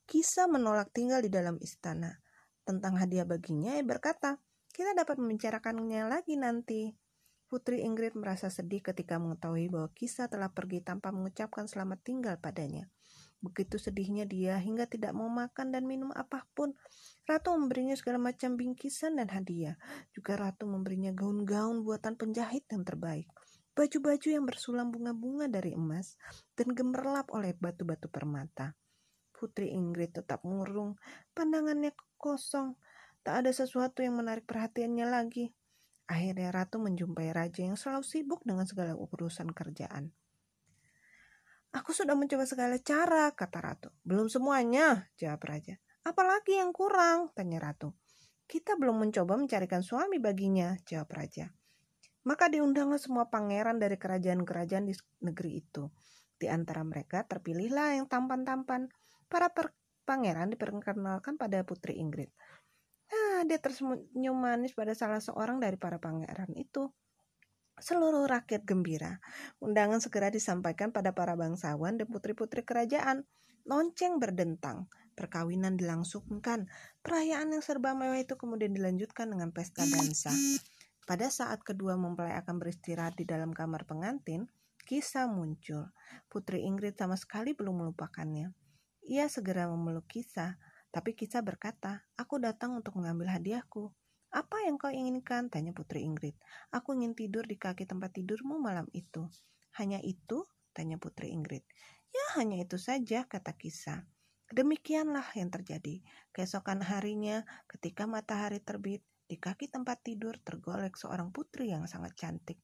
Kisah 0.05 0.45
menolak 0.45 0.93
tinggal 0.93 1.25
di 1.25 1.33
dalam 1.33 1.57
istana. 1.57 2.21
Tentang 2.63 2.95
hadiah 2.95 3.25
baginya, 3.25 3.73
ia 3.73 3.81
berkata, 3.81 4.37
kita 4.73 4.97
dapat 4.97 5.21
membicarakannya 5.21 6.09
lagi 6.09 6.33
nanti. 6.33 6.97
Putri 7.45 7.85
Ingrid 7.85 8.17
merasa 8.17 8.49
sedih 8.49 8.81
ketika 8.81 9.21
mengetahui 9.21 9.69
bahwa 9.69 9.93
kisah 9.93 10.25
telah 10.25 10.49
pergi 10.49 10.81
tanpa 10.81 11.13
mengucapkan 11.13 11.69
selamat 11.69 12.01
tinggal 12.01 12.35
padanya. 12.41 12.89
Begitu 13.45 13.77
sedihnya 13.77 14.25
dia 14.25 14.57
hingga 14.57 14.89
tidak 14.89 15.13
mau 15.13 15.29
makan 15.29 15.69
dan 15.69 15.85
minum 15.85 16.09
apa 16.17 16.49
pun. 16.57 16.73
Ratu 17.29 17.53
memberinya 17.53 17.93
segala 17.93 18.17
macam 18.17 18.57
bingkisan 18.57 19.21
dan 19.21 19.29
hadiah. 19.29 19.77
Juga 20.09 20.33
Ratu 20.41 20.65
memberinya 20.65 21.13
gaun-gaun 21.13 21.85
buatan 21.85 22.17
penjahit 22.17 22.65
yang 22.73 22.81
terbaik. 22.81 23.29
Baju-baju 23.77 24.27
yang 24.33 24.49
bersulam 24.49 24.89
bunga-bunga 24.89 25.45
dari 25.45 25.77
emas 25.77 26.17
dan 26.57 26.73
gemerlap 26.73 27.29
oleh 27.29 27.53
batu-batu 27.53 28.09
permata. 28.09 28.73
Putri 29.29 29.69
Ingrid 29.69 30.17
tetap 30.17 30.41
murung, 30.41 30.97
pandangannya 31.37 31.93
kosong, 32.17 32.79
Tak 33.23 33.47
ada 33.47 33.51
sesuatu 33.55 34.03
yang 34.03 34.19
menarik 34.19 34.43
perhatiannya 34.43 35.07
lagi. 35.07 35.55
Akhirnya 36.11 36.51
Ratu 36.51 36.83
menjumpai 36.83 37.31
raja 37.31 37.63
yang 37.63 37.79
selalu 37.79 38.03
sibuk 38.03 38.43
dengan 38.43 38.67
segala 38.67 38.99
urusan 38.99 39.55
kerjaan. 39.55 40.11
Aku 41.73 41.95
sudah 41.95 42.13
mencoba 42.13 42.43
segala 42.43 42.75
cara, 42.83 43.31
kata 43.31 43.59
Ratu. 43.63 43.89
Belum 44.03 44.27
semuanya, 44.27 45.07
jawab 45.15 45.41
raja. 45.47 45.79
Apalagi 46.03 46.59
yang 46.59 46.75
kurang, 46.75 47.31
tanya 47.31 47.63
Ratu. 47.63 47.95
Kita 48.43 48.75
belum 48.75 49.07
mencoba 49.07 49.39
mencarikan 49.39 49.81
suami 49.81 50.19
baginya, 50.19 50.75
jawab 50.83 51.09
raja. 51.15 51.49
Maka 52.27 52.51
diundanglah 52.51 52.99
semua 52.99 53.31
pangeran 53.31 53.79
dari 53.79 53.95
kerajaan-kerajaan 53.95 54.85
di 54.85 54.93
negeri 55.23 55.63
itu. 55.63 55.87
Di 56.35 56.51
antara 56.51 56.83
mereka 56.83 57.23
terpilihlah 57.23 57.95
yang 57.95 58.11
tampan-tampan. 58.11 58.91
Para 59.31 59.47
pangeran 60.03 60.51
diperkenalkan 60.51 61.39
pada 61.39 61.63
Putri 61.63 61.97
Ingrid. 61.97 62.29
Dia 63.43 63.59
tersenyum 63.59 64.37
manis 64.37 64.71
pada 64.71 64.95
salah 64.95 65.19
seorang 65.19 65.59
dari 65.59 65.75
para 65.75 65.99
pangeran 65.99 66.51
itu. 66.55 66.89
Seluruh 67.75 68.29
rakyat 68.29 68.63
gembira. 68.63 69.19
Undangan 69.59 69.99
segera 69.99 70.29
disampaikan 70.29 70.93
pada 70.93 71.11
para 71.11 71.33
bangsawan 71.35 71.99
dan 71.99 72.07
putri-putri 72.07 72.63
kerajaan. 72.63 73.27
Lonceng 73.67 74.19
berdentang. 74.19 74.87
Perkawinan 75.13 75.77
dilangsungkan. 75.77 76.69
Perayaan 77.03 77.53
yang 77.53 77.63
serba 77.65 77.93
mewah 77.93 78.17
itu 78.17 78.39
kemudian 78.39 78.73
dilanjutkan 78.73 79.29
dengan 79.29 79.53
pesta 79.53 79.85
dansa. 79.85 80.33
Pada 81.03 81.27
saat 81.27 81.59
kedua 81.67 81.99
mempelai 81.99 82.39
akan 82.39 82.63
beristirahat 82.63 83.19
di 83.19 83.27
dalam 83.27 83.51
kamar 83.51 83.83
pengantin, 83.83 84.47
kisah 84.87 85.27
muncul. 85.27 85.91
Putri 86.31 86.63
Ingrid 86.63 86.95
sama 86.95 87.19
sekali 87.19 87.51
belum 87.51 87.83
melupakannya. 87.83 88.55
Ia 89.03 89.27
segera 89.27 89.67
memeluk 89.67 90.07
kisah, 90.07 90.55
tapi 90.93 91.17
kisah 91.17 91.41
berkata, 91.41 92.05
aku 92.13 92.37
datang 92.37 92.77
untuk 92.77 93.01
mengambil 93.01 93.33
hadiahku. 93.33 93.89
Apa 94.29 94.69
yang 94.69 94.77
kau 94.77 94.93
inginkan? 94.93 95.49
Tanya 95.49 95.73
Putri 95.73 96.05
Ingrid. 96.05 96.37
Aku 96.69 96.93
ingin 96.93 97.17
tidur 97.17 97.49
di 97.49 97.57
kaki 97.57 97.89
tempat 97.89 98.13
tidurmu 98.13 98.61
malam 98.61 98.85
itu. 98.93 99.25
Hanya 99.73 99.97
itu? 100.05 100.45
Tanya 100.69 101.01
Putri 101.01 101.33
Ingrid. 101.33 101.65
Ya 102.13 102.25
hanya 102.37 102.61
itu 102.61 102.77
saja, 102.77 103.25
kata 103.25 103.57
kisah. 103.57 104.05
Demikianlah 104.53 105.25
yang 105.33 105.49
terjadi. 105.49 106.05
Keesokan 106.29 106.85
harinya, 106.85 107.41
ketika 107.65 108.05
matahari 108.05 108.61
terbit, 108.61 109.01
di 109.25 109.41
kaki 109.41 109.73
tempat 109.73 110.05
tidur 110.05 110.37
tergolek 110.45 110.93
seorang 110.93 111.33
putri 111.33 111.73
yang 111.73 111.89
sangat 111.89 112.13
cantik. 112.13 112.61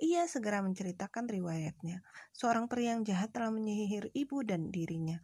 Ia 0.00 0.24
segera 0.24 0.64
menceritakan 0.64 1.28
riwayatnya. 1.28 2.00
Seorang 2.32 2.72
pria 2.72 2.96
yang 2.96 3.04
jahat 3.04 3.36
telah 3.36 3.52
menyihir 3.52 4.08
ibu 4.16 4.40
dan 4.44 4.72
dirinya. 4.72 5.20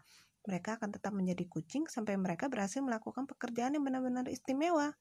Mereka 0.48 0.78
akan 0.78 0.90
tetap 0.96 1.12
menjadi 1.14 1.44
kucing 1.46 1.86
sampai 1.86 2.14
mereka 2.18 2.50
berhasil 2.52 2.82
melakukan 2.82 3.24
pekerjaan 3.30 3.74
yang 3.78 3.84
benar-benar 3.86 4.26
istimewa. 4.30 4.94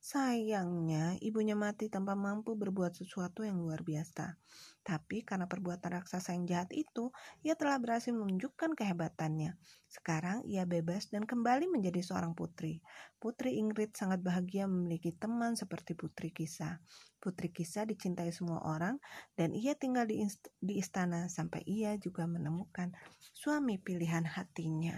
Sayangnya, 0.00 1.20
ibunya 1.20 1.52
mati 1.52 1.92
tanpa 1.92 2.16
mampu 2.16 2.56
berbuat 2.56 2.96
sesuatu 2.96 3.44
yang 3.44 3.60
luar 3.60 3.84
biasa. 3.84 4.40
Tapi 4.80 5.20
karena 5.28 5.44
perbuatan 5.44 5.92
raksasa 5.92 6.32
yang 6.32 6.48
jahat 6.48 6.72
itu, 6.72 7.12
ia 7.44 7.52
telah 7.52 7.76
berhasil 7.76 8.08
menunjukkan 8.16 8.72
kehebatannya. 8.80 9.60
Sekarang 9.92 10.40
ia 10.48 10.64
bebas 10.64 11.12
dan 11.12 11.28
kembali 11.28 11.68
menjadi 11.68 12.00
seorang 12.00 12.32
putri. 12.32 12.80
Putri 13.20 13.60
Ingrid 13.60 13.92
sangat 13.92 14.24
bahagia 14.24 14.64
memiliki 14.64 15.12
teman 15.12 15.52
seperti 15.52 15.92
Putri 15.92 16.32
Kisah. 16.32 16.80
Putri 17.20 17.52
Kisah 17.52 17.84
dicintai 17.84 18.32
semua 18.32 18.64
orang 18.64 18.96
dan 19.36 19.52
ia 19.52 19.76
tinggal 19.76 20.08
di, 20.08 20.24
di 20.64 20.80
istana 20.80 21.28
sampai 21.28 21.60
ia 21.68 21.92
juga 22.00 22.24
menemukan 22.24 22.88
suami 23.36 23.76
pilihan 23.76 24.24
hatinya. 24.24 24.96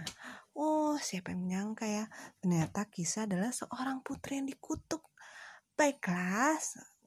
Oh, 0.93 1.01
siapa 1.01 1.33
yang 1.33 1.41
menyangka 1.49 1.89
ya? 1.89 2.05
Ternyata 2.37 2.85
Kisah 2.85 3.25
adalah 3.25 3.49
seorang 3.49 4.05
putri 4.05 4.37
yang 4.37 4.45
dikutuk. 4.45 5.01
Baiklah, 5.73 6.53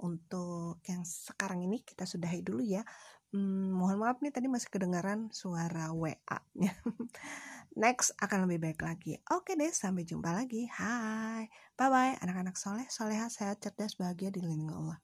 untuk 0.02 0.82
yang 0.90 1.06
sekarang 1.06 1.62
ini 1.62 1.86
kita 1.86 2.02
sudahi 2.02 2.42
dulu 2.42 2.66
ya. 2.66 2.82
Hmm, 3.30 3.70
mohon 3.70 4.02
maaf 4.02 4.18
nih 4.18 4.34
tadi 4.34 4.50
masih 4.50 4.74
kedengaran 4.74 5.30
suara 5.30 5.94
WA-nya. 5.94 6.74
Next 7.78 8.10
akan 8.18 8.50
lebih 8.50 8.74
baik 8.74 8.82
lagi. 8.82 9.22
Oke 9.30 9.54
deh, 9.54 9.70
sampai 9.70 10.02
jumpa 10.02 10.34
lagi. 10.34 10.66
Hai. 10.66 11.46
Bye-bye 11.78 12.26
anak-anak 12.26 12.58
soleh, 12.58 12.90
soleha, 12.90 13.30
sehat, 13.30 13.62
cerdas, 13.62 13.94
bahagia 13.94 14.34
di 14.34 14.42
lindungi 14.42 14.74
Allah. 14.74 14.98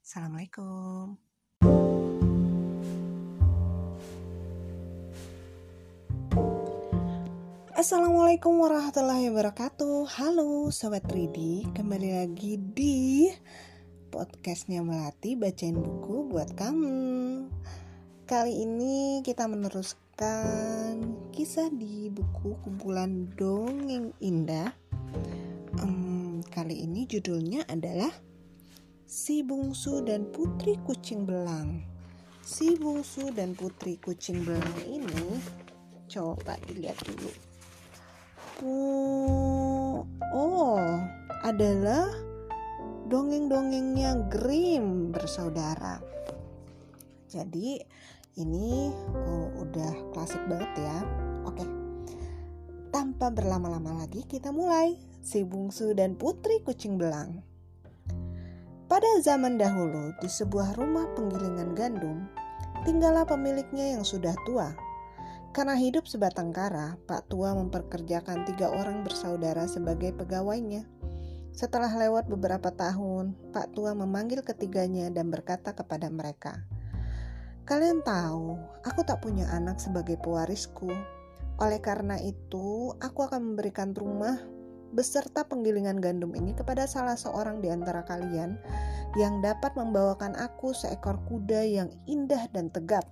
Assalamualaikum. 0.00 1.33
Assalamualaikum 7.84 8.64
warahmatullahi 8.64 9.28
wabarakatuh. 9.28 10.08
Halo 10.16 10.72
Sobat 10.72 11.04
3D 11.04 11.68
Kembali 11.76 12.16
lagi 12.16 12.56
di 12.56 13.28
podcastnya 14.08 14.80
Melati 14.80 15.36
Bacain 15.36 15.76
buku 15.76 16.32
buat 16.32 16.56
kamu. 16.56 17.44
Kali 18.24 18.64
ini 18.64 19.20
kita 19.20 19.44
meneruskan 19.44 20.96
kisah 21.28 21.68
di 21.76 22.08
buku 22.08 22.56
kumpulan 22.64 23.28
dongeng 23.36 24.16
indah. 24.16 24.72
Um, 25.76 26.40
Kali 26.48 26.88
ini 26.88 27.04
judulnya 27.04 27.68
adalah 27.68 28.16
Si 29.04 29.44
Bungsu 29.44 30.00
dan 30.08 30.32
Putri 30.32 30.80
Kucing 30.88 31.28
Belang. 31.28 31.84
Si 32.40 32.80
Bungsu 32.80 33.28
dan 33.28 33.52
Putri 33.52 34.00
Kucing 34.00 34.40
Belang 34.40 34.72
ini 34.88 35.36
Coba 36.08 36.56
dilihat 36.64 36.96
dulu 37.04 37.53
Oh, 38.62 40.06
adalah 41.42 42.06
dongeng-dongengnya 43.10 44.30
Grimm 44.30 45.10
bersaudara. 45.10 45.98
Jadi 47.26 47.82
ini 48.38 48.94
oh, 49.10 49.50
udah 49.58 50.14
klasik 50.14 50.38
banget 50.46 50.70
ya. 50.78 50.98
Oke. 51.50 51.66
Tanpa 52.94 53.34
berlama-lama 53.34 54.06
lagi 54.06 54.22
kita 54.22 54.54
mulai 54.54 55.02
si 55.18 55.42
bungsu 55.42 55.90
dan 55.98 56.14
putri 56.14 56.62
kucing 56.62 56.94
belang. 56.94 57.42
Pada 58.86 59.18
zaman 59.18 59.58
dahulu 59.58 60.14
di 60.22 60.30
sebuah 60.30 60.78
rumah 60.78 61.10
penggilingan 61.18 61.74
gandum, 61.74 62.30
tinggallah 62.86 63.26
pemiliknya 63.26 63.98
yang 63.98 64.06
sudah 64.06 64.38
tua 64.46 64.70
karena 65.54 65.78
hidup 65.78 66.10
sebatang 66.10 66.50
kara, 66.50 66.98
Pak 67.06 67.30
Tua 67.30 67.54
memperkerjakan 67.54 68.42
tiga 68.42 68.74
orang 68.74 69.06
bersaudara 69.06 69.70
sebagai 69.70 70.10
pegawainya. 70.10 70.82
Setelah 71.54 71.94
lewat 71.94 72.26
beberapa 72.26 72.74
tahun, 72.74 73.38
Pak 73.54 73.78
Tua 73.78 73.94
memanggil 73.94 74.42
ketiganya 74.42 75.14
dan 75.14 75.30
berkata 75.30 75.70
kepada 75.70 76.10
mereka, 76.10 76.58
"Kalian 77.70 78.02
tahu, 78.02 78.58
aku 78.82 79.06
tak 79.06 79.22
punya 79.22 79.46
anak 79.54 79.78
sebagai 79.78 80.18
pewarisku. 80.18 80.90
Oleh 81.62 81.78
karena 81.78 82.18
itu, 82.18 82.90
aku 82.98 83.22
akan 83.22 83.54
memberikan 83.54 83.94
rumah 83.94 84.34
beserta 84.90 85.46
penggilingan 85.46 86.02
gandum 86.02 86.34
ini 86.34 86.50
kepada 86.58 86.90
salah 86.90 87.14
seorang 87.14 87.62
di 87.62 87.70
antara 87.70 88.02
kalian 88.02 88.58
yang 89.14 89.38
dapat 89.38 89.70
membawakan 89.78 90.34
aku 90.34 90.74
seekor 90.74 91.22
kuda 91.30 91.62
yang 91.62 91.94
indah 92.10 92.50
dan 92.50 92.74
tegap. 92.74 93.06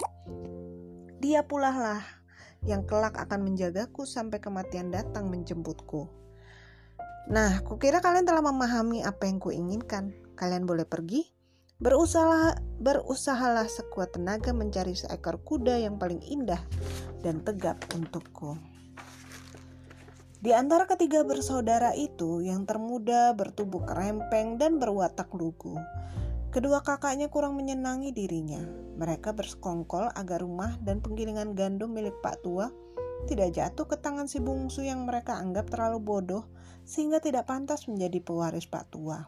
Dia 1.23 1.47
pula 1.47 1.71
lah 1.71 2.22
yang 2.63 2.87
kelak 2.87 3.19
akan 3.19 3.43
menjagaku 3.43 4.07
sampai 4.07 4.39
kematian 4.39 4.95
datang 4.95 5.27
menjemputku. 5.31 6.07
Nah, 7.31 7.63
kukira 7.63 8.03
kalian 8.03 8.27
telah 8.27 8.43
memahami 8.43 9.07
apa 9.07 9.31
yang 9.31 9.39
kuinginkan. 9.39 10.15
Kalian 10.35 10.67
boleh 10.67 10.87
pergi, 10.87 11.23
berusaha 11.79 12.59
berusahalah 12.83 13.67
sekuat 13.71 14.19
tenaga 14.19 14.51
mencari 14.51 14.95
seekor 14.95 15.39
kuda 15.43 15.83
yang 15.83 15.99
paling 16.03 16.23
indah 16.23 16.59
dan 17.23 17.43
tegap 17.47 17.79
untukku. 17.95 18.59
Di 20.43 20.51
antara 20.51 20.91
ketiga 20.91 21.23
bersaudara 21.23 21.95
itu, 21.95 22.43
yang 22.43 22.67
termuda 22.67 23.31
bertubuh 23.39 23.87
kerempeng 23.87 24.59
dan 24.59 24.83
berwatak 24.83 25.31
lugu. 25.31 25.79
Kedua 26.53 26.85
kakaknya 26.85 27.33
kurang 27.33 27.57
menyenangi 27.57 28.13
dirinya. 28.13 28.61
Mereka 29.01 29.33
bersekongkol 29.33 30.13
agar 30.13 30.45
rumah 30.45 30.77
dan 30.85 31.01
penggilingan 31.01 31.57
gandum 31.57 31.97
milik 31.97 32.13
Pak 32.21 32.45
Tua 32.45 32.69
tidak 33.25 33.57
jatuh 33.57 33.89
ke 33.89 33.97
tangan 33.97 34.29
si 34.29 34.37
bungsu 34.37 34.85
yang 34.85 35.09
mereka 35.09 35.41
anggap 35.41 35.73
terlalu 35.73 36.05
bodoh 36.05 36.45
sehingga 36.85 37.25
tidak 37.25 37.49
pantas 37.49 37.89
menjadi 37.89 38.21
pewaris 38.21 38.69
Pak 38.69 38.93
Tua. 38.93 39.25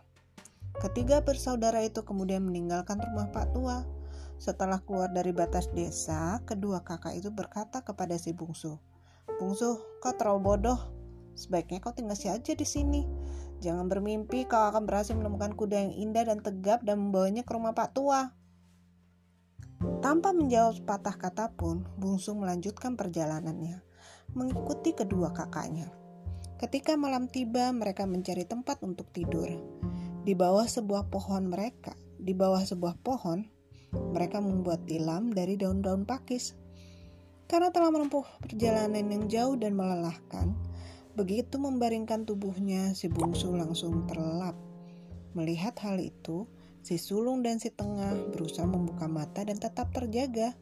Ketiga 0.85 1.25
bersaudara 1.25 1.81
itu 1.81 2.05
kemudian 2.05 2.45
meninggalkan 2.45 3.01
rumah 3.01 3.33
Pak 3.33 3.57
Tua. 3.57 3.89
Setelah 4.37 4.85
keluar 4.85 5.09
dari 5.09 5.33
batas 5.33 5.73
desa, 5.73 6.45
kedua 6.45 6.85
kakak 6.85 7.17
itu 7.17 7.33
berkata 7.33 7.81
kepada 7.81 8.21
si 8.21 8.37
bungsu, 8.37 8.77
"Bungsu, 9.41 9.81
kau 10.05 10.13
terlalu 10.13 10.45
bodoh. 10.45 10.81
Sebaiknya 11.33 11.81
kau 11.81 11.97
tinggal 11.97 12.21
saja 12.21 12.53
di 12.53 12.67
sini. 12.69 13.07
Jangan 13.65 13.89
bermimpi 13.89 14.45
kau 14.45 14.69
akan 14.69 14.85
berhasil 14.85 15.17
menemukan 15.17 15.57
kuda 15.57 15.89
yang 15.89 15.95
indah 15.97 16.29
dan 16.29 16.45
tegap 16.45 16.85
dan 16.85 17.01
membawanya 17.01 17.49
ke 17.49 17.57
rumah 17.57 17.73
Pak 17.73 17.97
Tua." 17.97 18.29
Tanpa 20.05 20.37
menjawab 20.37 20.77
sepatah 20.77 21.17
kata 21.17 21.57
pun, 21.57 21.89
Bungsu 21.97 22.37
melanjutkan 22.37 22.93
perjalanannya, 22.93 23.81
mengikuti 24.37 24.93
kedua 24.93 25.33
kakaknya. 25.33 25.89
Ketika 26.61 26.97
malam 27.01 27.25
tiba, 27.29 27.73
mereka 27.73 28.05
mencari 28.05 28.45
tempat 28.45 28.85
untuk 28.85 29.09
tidur. 29.17 29.49
Di 30.25 30.37
bawah 30.37 30.69
sebuah 30.69 31.09
pohon 31.09 31.49
mereka, 31.49 31.97
di 32.21 32.37
bawah 32.37 32.61
sebuah 32.61 33.01
pohon, 33.01 33.45
mereka 34.13 34.41
membuat 34.41 34.85
tilam 34.89 35.33
dari 35.33 35.57
daun-daun 35.57 36.09
pakis. 36.09 36.57
Karena 37.45 37.69
telah 37.69 37.93
menempuh 37.93 38.25
perjalanan 38.41 39.05
yang 39.05 39.25
jauh 39.29 39.57
dan 39.61 39.77
melelahkan, 39.77 40.57
begitu 41.15 41.57
membaringkan 41.57 42.27
tubuhnya, 42.29 42.93
si 42.93 43.11
bungsu 43.11 43.55
langsung 43.55 44.07
terlelap. 44.11 44.59
Melihat 45.35 45.75
hal 45.83 45.99
itu, 45.99 46.47
Si 46.85 47.01
sulung 47.01 47.41
dan 47.41 47.57
si 47.57 47.73
tengah 47.73 48.13
berusaha 48.37 48.69
membuka 48.69 49.09
mata 49.09 49.41
dan 49.41 49.57
tetap 49.57 49.89
terjaga. 49.97 50.53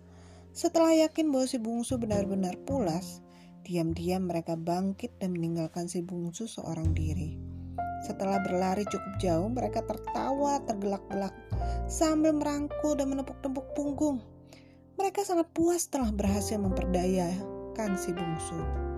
Setelah 0.55 0.95
yakin 1.03 1.35
bahwa 1.35 1.51
si 1.51 1.59
bungsu 1.59 1.99
benar-benar 1.99 2.63
pulas, 2.63 3.19
diam-diam 3.67 4.31
mereka 4.31 4.55
bangkit 4.55 5.19
dan 5.19 5.35
meninggalkan 5.35 5.91
si 5.91 5.99
bungsu 5.99 6.47
seorang 6.47 6.95
diri. 6.95 7.43
Setelah 8.07 8.39
berlari 8.39 8.87
cukup 8.87 9.19
jauh, 9.19 9.51
mereka 9.51 9.83
tertawa 9.83 10.63
tergelak-gelak 10.63 11.35
sambil 11.91 12.39
merangkul 12.39 12.95
dan 12.95 13.11
menepuk-tepuk 13.11 13.75
punggung. 13.75 14.23
Mereka 15.03 15.27
sangat 15.27 15.51
puas 15.51 15.91
telah 15.91 16.15
berhasil 16.15 16.55
memperdayakan 16.55 17.99
si 17.99 18.15
bungsu. 18.15 18.92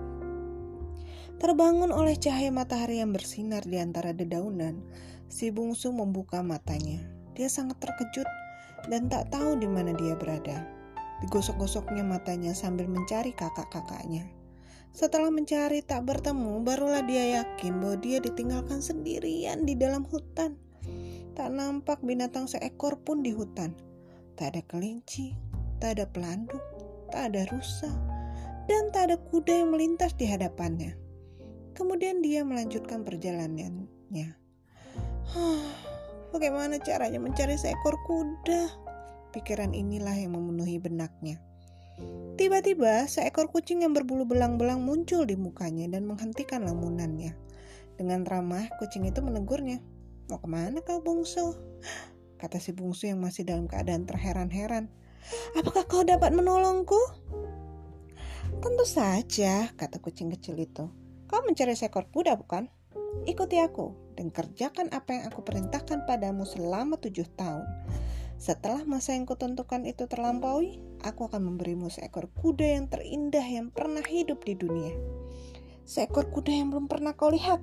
Terbangun 1.35 1.91
oleh 1.91 2.15
cahaya 2.15 2.47
matahari 2.47 3.03
yang 3.03 3.11
bersinar 3.11 3.61
di 3.67 3.75
antara 3.75 4.15
dedaunan, 4.15 4.79
si 5.27 5.51
bungsu 5.51 5.91
membuka 5.91 6.39
matanya. 6.39 7.03
Dia 7.35 7.51
sangat 7.51 7.83
terkejut 7.83 8.27
dan 8.87 9.11
tak 9.11 9.35
tahu 9.35 9.59
di 9.59 9.67
mana 9.67 9.91
dia 9.91 10.15
berada. 10.15 10.63
Digosok-gosoknya 11.19 12.07
matanya 12.07 12.55
sambil 12.55 12.87
mencari 12.87 13.35
kakak-kakaknya. 13.35 14.31
Setelah 14.95 15.27
mencari 15.27 15.83
tak 15.83 16.07
bertemu, 16.07 16.63
barulah 16.63 17.03
dia 17.03 17.43
yakin 17.43 17.83
bahwa 17.83 17.99
dia 17.99 18.23
ditinggalkan 18.23 18.79
sendirian 18.79 19.67
di 19.67 19.75
dalam 19.75 20.07
hutan. 20.07 20.55
Tak 21.35 21.51
nampak 21.51 21.99
binatang 21.99 22.47
seekor 22.47 23.03
pun 23.03 23.19
di 23.19 23.35
hutan. 23.35 23.75
Tak 24.39 24.55
ada 24.55 24.61
kelinci, 24.71 25.35
tak 25.83 25.99
ada 25.99 26.07
pelanduk, 26.07 26.63
tak 27.11 27.35
ada 27.35 27.43
rusa, 27.51 27.91
dan 28.71 28.87
tak 28.95 29.11
ada 29.11 29.19
kuda 29.19 29.67
yang 29.67 29.75
melintas 29.75 30.15
di 30.15 30.31
hadapannya. 30.31 31.04
Kemudian 31.75 32.23
dia 32.23 32.47
melanjutkan 32.47 33.03
perjalanannya. 33.03 34.39
Bagaimana 36.31 36.79
caranya 36.79 37.19
mencari 37.19 37.59
seekor 37.59 37.99
kuda? 38.07 38.71
Pikiran 39.35 39.75
inilah 39.75 40.15
yang 40.15 40.39
memenuhi 40.39 40.79
benaknya. 40.79 41.43
Tiba-tiba, 42.35 43.07
seekor 43.07 43.51
kucing 43.51 43.83
yang 43.83 43.95
berbulu 43.95 44.27
belang-belang 44.27 44.83
muncul 44.83 45.23
di 45.23 45.39
mukanya 45.39 45.87
dan 45.91 46.03
menghentikan 46.07 46.67
lamunannya. 46.67 47.35
Dengan 47.95 48.27
ramah, 48.27 48.67
kucing 48.79 49.07
itu 49.07 49.23
menegurnya. 49.23 49.79
Mau 50.27 50.39
ke 50.39 50.47
mana 50.47 50.83
kau 50.83 50.99
bungsu? 50.99 51.55
Kata 52.41 52.59
si 52.59 52.75
bungsu 52.75 53.07
yang 53.07 53.23
masih 53.23 53.47
dalam 53.47 53.67
keadaan 53.71 54.03
terheran-heran. 54.03 54.91
Apakah 55.55 55.87
kau 55.87 56.03
dapat 56.03 56.35
menolongku? 56.35 56.99
Tentu 58.59 58.85
saja, 58.85 59.71
kata 59.73 59.97
kucing 59.97 60.29
kecil 60.29 60.59
itu. 60.59 60.85
Kau 61.35 61.43
mencari 61.43 61.75
seekor 61.75 62.07
kuda 62.15 62.39
bukan? 62.39 62.71
Ikuti 63.27 63.59
aku 63.59 63.91
dan 64.15 64.31
kerjakan 64.31 64.87
apa 64.95 65.19
yang 65.19 65.23
aku 65.27 65.43
perintahkan 65.43 66.07
padamu 66.07 66.47
selama 66.47 66.95
tujuh 66.95 67.27
tahun. 67.35 67.67
Setelah 68.39 68.87
masa 68.87 69.19
yang 69.19 69.27
kutentukan 69.27 69.83
itu 69.83 70.07
terlampaui, 70.07 70.79
aku 71.03 71.27
akan 71.27 71.43
memberimu 71.43 71.91
seekor 71.91 72.31
kuda 72.39 72.79
yang 72.79 72.87
terindah 72.87 73.43
yang 73.43 73.67
pernah 73.67 73.99
hidup 74.07 74.47
di 74.47 74.55
dunia. 74.55 74.95
Seekor 75.83 76.31
kuda 76.31 76.55
yang 76.55 76.71
belum 76.71 76.87
pernah 76.87 77.19
kau 77.19 77.27
lihat. 77.27 77.59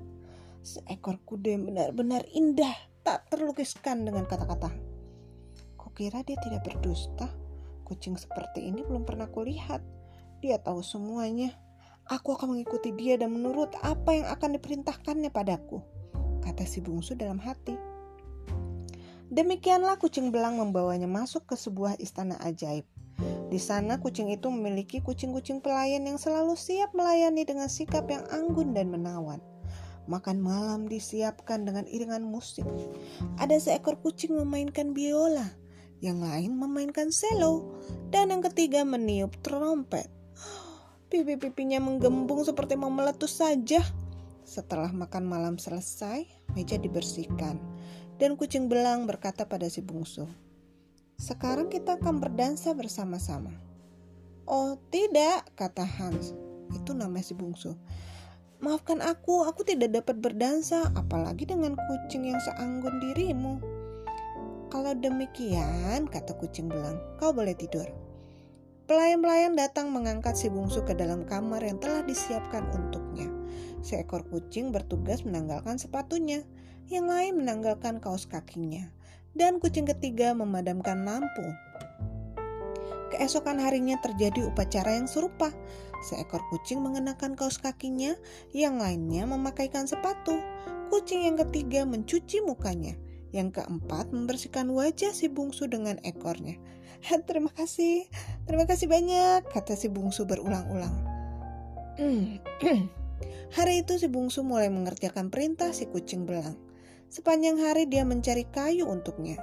Seekor 0.61 1.17
kuda 1.25 1.57
yang 1.57 1.65
benar-benar 1.65 2.29
indah, 2.29 2.77
tak 3.01 3.25
terlukiskan 3.33 4.05
dengan 4.05 4.29
kata-kata. 4.29 4.69
Kukira 5.81 6.21
dia 6.21 6.37
tidak 6.45 6.61
berdusta. 6.61 7.25
Kucing 7.89 8.21
seperti 8.21 8.69
ini 8.69 8.85
belum 8.85 9.01
pernah 9.01 9.33
kulihat. 9.33 9.81
Dia 10.45 10.61
tahu 10.61 10.85
semuanya. 10.85 11.62
Aku 12.11 12.35
akan 12.35 12.59
mengikuti 12.59 12.91
dia 12.91 13.15
dan 13.15 13.31
menurut 13.31 13.71
apa 13.79 14.11
yang 14.11 14.27
akan 14.27 14.59
diperintahkannya 14.59 15.31
padaku, 15.31 15.79
kata 16.43 16.67
si 16.67 16.83
bungsu 16.83 17.15
dalam 17.15 17.39
hati. 17.39 17.79
Demikianlah 19.31 19.95
kucing 19.97 20.29
belang 20.29 20.59
membawanya 20.59 21.07
masuk 21.07 21.47
ke 21.47 21.55
sebuah 21.55 21.95
istana 22.03 22.35
ajaib. 22.43 22.83
Di 23.47 23.55
sana 23.55 24.01
kucing 24.03 24.29
itu 24.33 24.51
memiliki 24.51 24.99
kucing-kucing 24.99 25.63
pelayan 25.63 26.03
yang 26.03 26.19
selalu 26.19 26.59
siap 26.59 26.91
melayani 26.91 27.47
dengan 27.47 27.71
sikap 27.71 28.09
yang 28.11 28.27
anggun 28.29 28.75
dan 28.75 28.91
menawan. 28.91 29.39
Makan 30.11 30.43
malam 30.43 30.91
disiapkan 30.91 31.63
dengan 31.63 31.87
iringan 31.87 32.27
musik. 32.27 32.67
Ada 33.39 33.55
seekor 33.63 34.03
kucing 34.03 34.35
memainkan 34.35 34.91
biola, 34.91 35.47
yang 36.03 36.19
lain 36.19 36.59
memainkan 36.59 37.15
selo, 37.15 37.79
dan 38.11 38.27
yang 38.27 38.43
ketiga 38.43 38.83
meniup 38.83 39.31
trompet. 39.39 40.11
Pipi-pipinya 41.13 41.77
menggembung 41.77 42.41
seperti 42.41 42.73
mau 42.73 42.89
meletus 42.89 43.37
saja. 43.37 43.85
Setelah 44.41 44.89
makan 44.89 45.29
malam 45.29 45.61
selesai, 45.61 46.25
meja 46.57 46.81
dibersihkan. 46.81 47.61
Dan 48.17 48.33
kucing 48.33 48.65
belang 48.65 49.05
berkata 49.05 49.45
pada 49.45 49.69
si 49.69 49.85
bungsu, 49.85 50.25
Sekarang 51.21 51.69
kita 51.69 52.01
akan 52.01 52.17
berdansa 52.17 52.73
bersama-sama. 52.73 53.53
Oh 54.49 54.81
tidak, 54.89 55.53
kata 55.53 55.85
Hans. 55.85 56.33
Itu 56.73 56.97
nama 56.97 57.21
si 57.21 57.37
bungsu. 57.37 57.77
Maafkan 58.57 59.05
aku, 59.05 59.45
aku 59.45 59.61
tidak 59.61 59.93
dapat 59.93 60.17
berdansa, 60.17 60.89
apalagi 60.97 61.45
dengan 61.45 61.77
kucing 61.77 62.25
yang 62.25 62.41
seanggun 62.41 62.97
dirimu. 62.97 63.61
Kalau 64.73 64.97
demikian, 64.97 66.09
kata 66.09 66.33
kucing 66.41 66.73
belang, 66.73 66.97
kau 67.21 67.29
boleh 67.29 67.53
tidur. 67.53 68.02
Pelayan-pelayan 68.83 69.55
datang 69.55 69.95
mengangkat 69.95 70.35
si 70.35 70.51
bungsu 70.51 70.83
ke 70.83 70.91
dalam 70.91 71.23
kamar 71.23 71.63
yang 71.63 71.79
telah 71.79 72.03
disiapkan 72.03 72.67
untuknya. 72.75 73.31
Seekor 73.79 74.27
kucing 74.27 74.75
bertugas 74.75 75.23
menanggalkan 75.23 75.79
sepatunya, 75.79 76.43
yang 76.91 77.07
lain 77.07 77.39
menanggalkan 77.39 78.03
kaos 78.03 78.27
kakinya, 78.27 78.91
dan 79.39 79.63
kucing 79.63 79.87
ketiga 79.87 80.35
memadamkan 80.35 81.07
lampu. 81.07 81.47
Keesokan 83.15 83.55
harinya 83.63 83.95
terjadi 84.03 84.51
upacara 84.51 84.99
yang 84.99 85.07
serupa. 85.07 85.47
Seekor 86.03 86.43
kucing 86.51 86.83
mengenakan 86.83 87.39
kaos 87.39 87.63
kakinya, 87.63 88.19
yang 88.51 88.83
lainnya 88.83 89.23
memakaikan 89.23 89.87
sepatu. 89.87 90.35
Kucing 90.91 91.23
yang 91.23 91.39
ketiga 91.39 91.87
mencuci 91.87 92.43
mukanya, 92.43 92.99
yang 93.31 93.47
keempat 93.47 94.11
membersihkan 94.11 94.67
wajah 94.75 95.15
si 95.15 95.31
bungsu 95.31 95.71
dengan 95.71 96.03
ekornya. 96.03 96.59
Terima 97.03 97.51
kasih, 97.51 98.07
terima 98.47 98.63
kasih 98.63 98.87
banyak, 98.87 99.43
kata 99.51 99.75
si 99.75 99.91
bungsu 99.91 100.23
berulang-ulang. 100.23 100.95
hari 103.59 103.83
itu 103.83 103.99
si 103.99 104.07
bungsu 104.07 104.47
mulai 104.47 104.71
mengerjakan 104.71 105.27
perintah 105.27 105.75
si 105.75 105.83
kucing 105.91 106.23
belang. 106.23 106.55
Sepanjang 107.11 107.59
hari 107.59 107.91
dia 107.91 108.07
mencari 108.07 108.47
kayu 108.47 108.87
untuknya. 108.87 109.35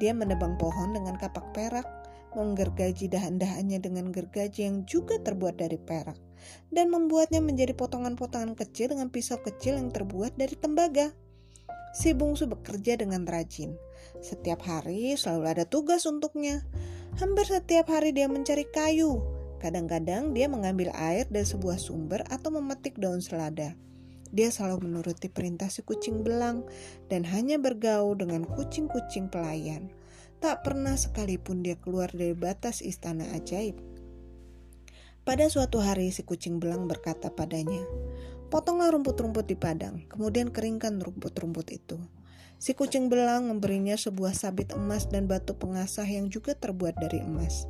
Dia 0.00 0.16
menebang 0.16 0.56
pohon 0.56 0.96
dengan 0.96 1.20
kapak 1.20 1.52
perak, 1.52 1.84
menggergaji 2.32 3.12
dahan-dahannya 3.12 3.84
dengan 3.84 4.08
gergaji 4.08 4.64
yang 4.64 4.88
juga 4.88 5.20
terbuat 5.20 5.60
dari 5.60 5.76
perak, 5.76 6.16
dan 6.72 6.88
membuatnya 6.88 7.44
menjadi 7.44 7.76
potongan-potongan 7.76 8.56
kecil 8.56 8.96
dengan 8.96 9.12
pisau 9.12 9.38
kecil 9.44 9.76
yang 9.76 9.92
terbuat 9.92 10.40
dari 10.40 10.56
tembaga. 10.56 11.12
Si 11.94 12.16
bungsu 12.16 12.50
bekerja 12.50 12.98
dengan 12.98 13.28
rajin. 13.28 13.76
Setiap 14.18 14.66
hari 14.66 15.14
selalu 15.14 15.44
ada 15.46 15.64
tugas 15.68 16.08
untuknya. 16.10 16.64
Hampir 17.14 17.46
setiap 17.46 17.94
hari 17.94 18.10
dia 18.10 18.26
mencari 18.26 18.66
kayu. 18.66 19.22
Kadang-kadang 19.62 20.34
dia 20.34 20.50
mengambil 20.50 20.90
air 20.98 21.30
dari 21.30 21.46
sebuah 21.46 21.78
sumber 21.78 22.26
atau 22.26 22.50
memetik 22.50 22.98
daun 22.98 23.22
selada. 23.22 23.78
Dia 24.34 24.50
selalu 24.50 24.90
menuruti 24.90 25.30
perintah 25.30 25.70
si 25.70 25.86
kucing 25.86 26.26
belang 26.26 26.66
dan 27.06 27.22
hanya 27.22 27.54
bergaul 27.62 28.18
dengan 28.18 28.42
kucing-kucing 28.42 29.30
pelayan. 29.30 29.94
Tak 30.42 30.66
pernah 30.66 30.98
sekalipun 30.98 31.62
dia 31.62 31.78
keluar 31.78 32.10
dari 32.10 32.34
batas 32.34 32.82
istana 32.82 33.30
ajaib. 33.30 33.78
Pada 35.22 35.46
suatu 35.46 35.78
hari 35.78 36.10
si 36.10 36.26
kucing 36.26 36.58
belang 36.58 36.90
berkata 36.90 37.30
padanya, 37.30 37.86
Potonglah 38.50 38.90
rumput-rumput 38.90 39.46
di 39.46 39.54
padang, 39.54 40.02
kemudian 40.10 40.50
keringkan 40.50 40.98
rumput-rumput 40.98 41.70
itu. 41.70 42.02
Si 42.58 42.72
kucing 42.72 43.12
belang 43.12 43.50
memberinya 43.50 43.98
sebuah 43.98 44.32
sabit 44.32 44.72
emas 44.72 45.10
dan 45.10 45.28
batu 45.28 45.52
pengasah 45.58 46.06
yang 46.08 46.32
juga 46.32 46.56
terbuat 46.56 46.96
dari 46.96 47.20
emas, 47.20 47.68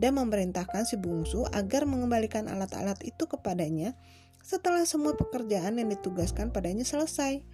dan 0.00 0.18
memerintahkan 0.18 0.88
si 0.88 0.98
bungsu 0.98 1.46
agar 1.52 1.84
mengembalikan 1.84 2.48
alat-alat 2.48 2.98
itu 3.04 3.28
kepadanya 3.28 3.94
setelah 4.42 4.82
semua 4.82 5.14
pekerjaan 5.14 5.78
yang 5.78 5.88
ditugaskan 5.92 6.50
padanya 6.50 6.82
selesai. 6.82 7.44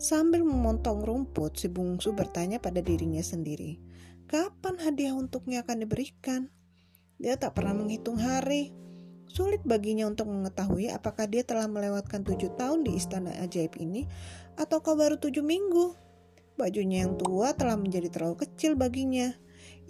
Sambil 0.00 0.42
memotong 0.42 1.04
rumput, 1.04 1.60
si 1.60 1.68
bungsu 1.68 2.16
bertanya 2.16 2.58
pada 2.58 2.80
dirinya 2.80 3.20
sendiri, 3.20 3.78
kapan 4.26 4.80
hadiah 4.80 5.14
untuknya 5.14 5.62
akan 5.62 5.84
diberikan? 5.84 6.48
Dia 7.22 7.38
tak 7.38 7.54
pernah 7.54 7.76
menghitung 7.76 8.18
hari. 8.18 8.74
Sulit 9.30 9.62
baginya 9.64 10.10
untuk 10.10 10.28
mengetahui 10.28 10.90
apakah 10.92 11.24
dia 11.30 11.46
telah 11.46 11.64
melewatkan 11.70 12.26
tujuh 12.26 12.52
tahun 12.58 12.84
di 12.84 12.98
istana 12.98 13.32
ajaib 13.40 13.78
ini 13.80 14.04
atau 14.58 14.82
kau 14.82 14.98
baru 14.98 15.16
tujuh 15.16 15.40
minggu. 15.40 15.94
Bajunya 16.62 17.02
yang 17.02 17.18
tua 17.18 17.58
telah 17.58 17.74
menjadi 17.74 18.06
terlalu 18.06 18.46
kecil 18.46 18.78
baginya. 18.78 19.34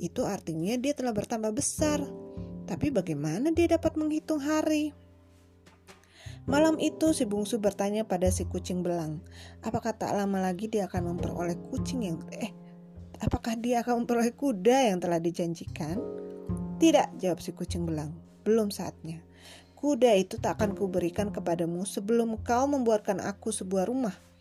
Itu 0.01 0.25
artinya 0.25 0.73
dia 0.81 0.97
telah 0.97 1.13
bertambah 1.13 1.53
besar. 1.53 2.01
Tapi 2.65 2.89
bagaimana 2.89 3.53
dia 3.53 3.77
dapat 3.77 3.93
menghitung 4.01 4.41
hari? 4.41 4.97
Malam 6.49 6.81
itu 6.81 7.13
si 7.13 7.29
bungsu 7.29 7.61
bertanya 7.61 8.09
pada 8.09 8.33
si 8.33 8.49
kucing 8.49 8.81
belang, 8.81 9.21
apakah 9.61 9.93
tak 9.93 10.17
lama 10.17 10.41
lagi 10.41 10.73
dia 10.73 10.89
akan 10.89 11.13
memperoleh 11.13 11.61
kucing 11.69 12.09
yang 12.09 12.25
eh 12.33 12.57
apakah 13.21 13.53
dia 13.61 13.85
akan 13.85 14.09
memperoleh 14.09 14.33
kuda 14.33 14.89
yang 14.89 14.99
telah 14.99 15.21
dijanjikan? 15.21 16.01
Tidak, 16.81 17.21
jawab 17.21 17.45
si 17.45 17.53
kucing 17.53 17.85
belang. 17.85 18.17
Belum 18.49 18.73
saatnya. 18.73 19.21
Kuda 19.77 20.17
itu 20.17 20.41
tak 20.41 20.57
akan 20.57 20.73
kuberikan 20.73 21.29
kepadamu 21.37 21.85
sebelum 21.85 22.41
kau 22.41 22.65
membuatkan 22.65 23.21
aku 23.21 23.53
sebuah 23.53 23.93
rumah 23.93 24.32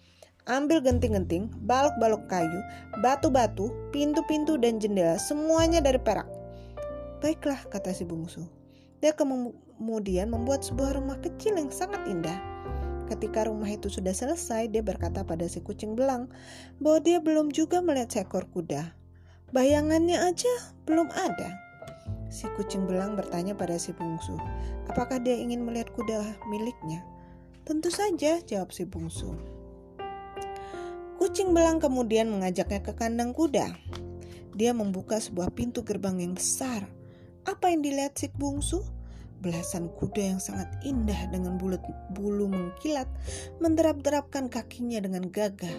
Ambil 0.49 0.81
genting-genting, 0.81 1.53
balok-balok 1.69 2.25
kayu, 2.25 2.59
batu-batu, 3.05 3.69
pintu-pintu 3.93 4.57
dan 4.57 4.81
jendela, 4.81 5.21
semuanya 5.21 5.85
dari 5.85 6.01
perak. 6.01 6.25
Baiklah, 7.21 7.61
kata 7.69 7.93
si 7.93 8.01
bungsu. 8.01 8.49
Dia 9.05 9.13
kemudian 9.13 10.33
membuat 10.33 10.65
sebuah 10.65 10.97
rumah 10.97 11.21
kecil 11.21 11.61
yang 11.61 11.69
sangat 11.69 12.01
indah. 12.09 12.41
Ketika 13.05 13.45
rumah 13.45 13.69
itu 13.69 13.85
sudah 13.85 14.17
selesai, 14.17 14.73
dia 14.73 14.81
berkata 14.81 15.21
pada 15.21 15.45
si 15.45 15.61
kucing 15.61 15.93
belang 15.93 16.25
bahwa 16.81 16.97
dia 17.05 17.21
belum 17.21 17.53
juga 17.53 17.77
melihat 17.77 18.09
seekor 18.09 18.49
kuda. 18.49 18.97
Bayangannya 19.53 20.15
aja 20.25 20.53
belum 20.89 21.13
ada. 21.13 21.53
Si 22.31 22.49
kucing 22.57 22.89
belang 22.89 23.13
bertanya 23.13 23.51
pada 23.53 23.75
si 23.75 23.91
bungsu, 23.91 24.39
apakah 24.87 25.19
dia 25.19 25.37
ingin 25.37 25.61
melihat 25.61 25.91
kuda 25.93 26.23
miliknya? 26.47 27.03
Tentu 27.67 27.91
saja, 27.91 28.39
jawab 28.41 28.71
si 28.71 28.87
bungsu. 28.87 29.50
Kucing 31.21 31.53
belang 31.53 31.77
kemudian 31.77 32.33
mengajaknya 32.33 32.81
ke 32.81 32.97
kandang 32.97 33.29
kuda. 33.37 33.77
Dia 34.57 34.73
membuka 34.73 35.21
sebuah 35.21 35.53
pintu 35.53 35.85
gerbang 35.85 36.17
yang 36.17 36.33
besar. 36.33 36.89
Apa 37.45 37.69
yang 37.69 37.85
dilihat 37.85 38.17
si 38.17 38.33
bungsu? 38.33 38.81
Belasan 39.37 39.93
kuda 40.01 40.33
yang 40.33 40.41
sangat 40.41 40.73
indah 40.81 41.29
dengan 41.29 41.61
bulut 41.61 41.77
bulu 42.17 42.49
mengkilat 42.49 43.05
menderap-derapkan 43.61 44.49
kakinya 44.49 44.97
dengan 44.97 45.29
gagah. 45.29 45.77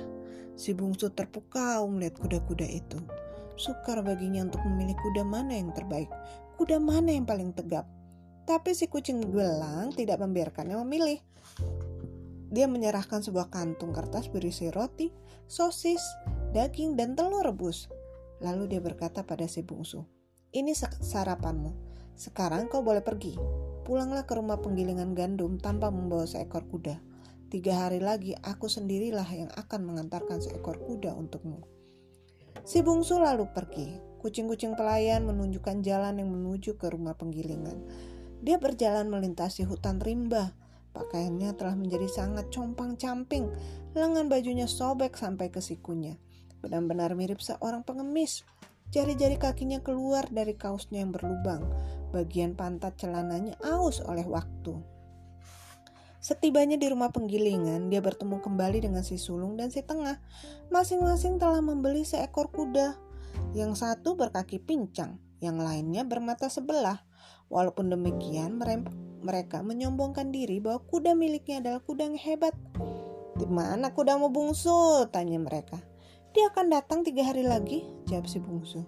Si 0.55 0.79
bungsu 0.79 1.11
terpukau 1.11 1.91
melihat 1.91 2.23
kuda-kuda 2.23 2.71
itu. 2.71 3.03
Sukar 3.59 3.99
baginya 4.07 4.47
untuk 4.47 4.63
memilih 4.63 4.95
kuda 4.95 5.27
mana 5.27 5.59
yang 5.59 5.75
terbaik, 5.75 6.07
kuda 6.55 6.79
mana 6.79 7.19
yang 7.19 7.27
paling 7.27 7.51
tegap. 7.51 7.91
Tapi 8.47 8.79
si 8.79 8.87
kucing 8.87 9.19
belang 9.27 9.91
tidak 9.91 10.23
membiarkannya 10.23 10.79
memilih. 10.87 11.19
Dia 12.53 12.71
menyerahkan 12.71 13.27
sebuah 13.27 13.51
kantung 13.51 13.91
kertas 13.91 14.29
berisi 14.31 14.69
roti, 14.69 15.22
sosis, 15.49 16.03
daging, 16.53 16.95
dan 16.99 17.15
telur 17.15 17.47
rebus. 17.47 17.89
Lalu 18.43 18.77
dia 18.77 18.81
berkata 18.83 19.23
pada 19.23 19.47
si 19.47 19.63
bungsu, 19.63 20.03
"Ini 20.51 20.75
sarapanmu. 20.79 21.73
Sekarang 22.19 22.69
kau 22.69 22.85
boleh 22.85 23.01
pergi. 23.01 23.39
Pulanglah 23.83 24.29
ke 24.29 24.39
rumah 24.39 24.61
penggilingan 24.63 25.17
gandum 25.17 25.59
tanpa 25.59 25.91
membawa 25.91 26.29
seekor 26.29 26.69
kuda. 26.71 27.01
Tiga 27.53 27.85
hari 27.85 28.01
lagi 28.01 28.33
aku 28.39 28.71
sendirilah 28.71 29.27
yang 29.29 29.51
akan 29.53 29.85
mengantarkan 29.85 30.41
seekor 30.41 30.81
kuda 30.89 31.13
untukmu. 31.13 31.61
Si 32.63 32.81
bungsu 32.81 33.19
lalu 33.19 33.51
pergi. 33.51 34.13
Kucing-kucing 34.23 34.79
pelayan 34.79 35.27
menunjukkan 35.27 35.83
jalan 35.83 36.23
yang 36.23 36.31
menuju 36.31 36.79
ke 36.79 36.87
rumah 36.95 37.19
penggilingan. 37.19 37.83
Dia 38.39 38.63
berjalan 38.63 39.11
melintasi 39.11 39.67
hutan 39.67 39.99
rimba. 39.99 40.55
Pakaiannya 40.93 41.57
telah 41.57 41.73
menjadi 41.73 42.09
sangat 42.09 42.53
compang-camping. 42.53 43.49
Lengan 43.97 44.29
bajunya 44.29 44.69
sobek 44.69 45.17
sampai 45.17 45.49
ke 45.49 45.65
sikunya. 45.65 46.21
Benar-benar 46.61 47.17
mirip 47.17 47.41
seorang 47.41 47.81
pengemis. 47.83 48.45
Jari-jari 48.93 49.41
kakinya 49.41 49.81
keluar 49.81 50.29
dari 50.29 50.53
kaosnya 50.53 51.01
yang 51.01 51.17
berlubang. 51.17 51.65
Bagian 52.13 52.53
pantat 52.53 53.01
celananya 53.01 53.57
aus 53.65 54.05
oleh 54.05 54.29
waktu. 54.29 54.77
Setibanya 56.23 56.79
di 56.79 56.87
rumah 56.87 57.11
penggilingan, 57.11 57.91
dia 57.91 57.99
bertemu 57.99 58.39
kembali 58.39 58.85
dengan 58.85 59.03
si 59.03 59.19
sulung 59.19 59.59
dan 59.59 59.75
si 59.75 59.83
tengah. 59.83 60.23
Masing-masing 60.71 61.41
telah 61.43 61.59
membeli 61.59 62.07
seekor 62.07 62.53
kuda. 62.53 62.95
Yang 63.57 63.83
satu 63.83 64.15
berkaki 64.15 64.63
pincang, 64.63 65.19
yang 65.43 65.59
lainnya 65.59 66.07
bermata 66.07 66.47
sebelah. 66.47 67.03
Walaupun 67.51 67.91
demikian, 67.91 68.61
mereka 68.61 68.95
menyombongkan 69.23 70.35
diri 70.35 70.59
bahwa 70.59 70.83
kuda 70.85 71.15
miliknya 71.15 71.63
adalah 71.63 71.81
kuda 71.81 72.13
yang 72.13 72.19
hebat. 72.19 72.55
Di 73.39 73.47
mana 73.49 73.95
kudamu 73.95 74.29
bungsu? 74.29 75.09
Tanya 75.09 75.39
mereka. 75.41 75.79
Dia 76.33 76.49
akan 76.53 76.67
datang 76.73 77.01
tiga 77.05 77.29
hari 77.29 77.45
lagi, 77.45 77.85
jawab 78.09 78.25
si 78.27 78.41
bungsu. 78.41 78.83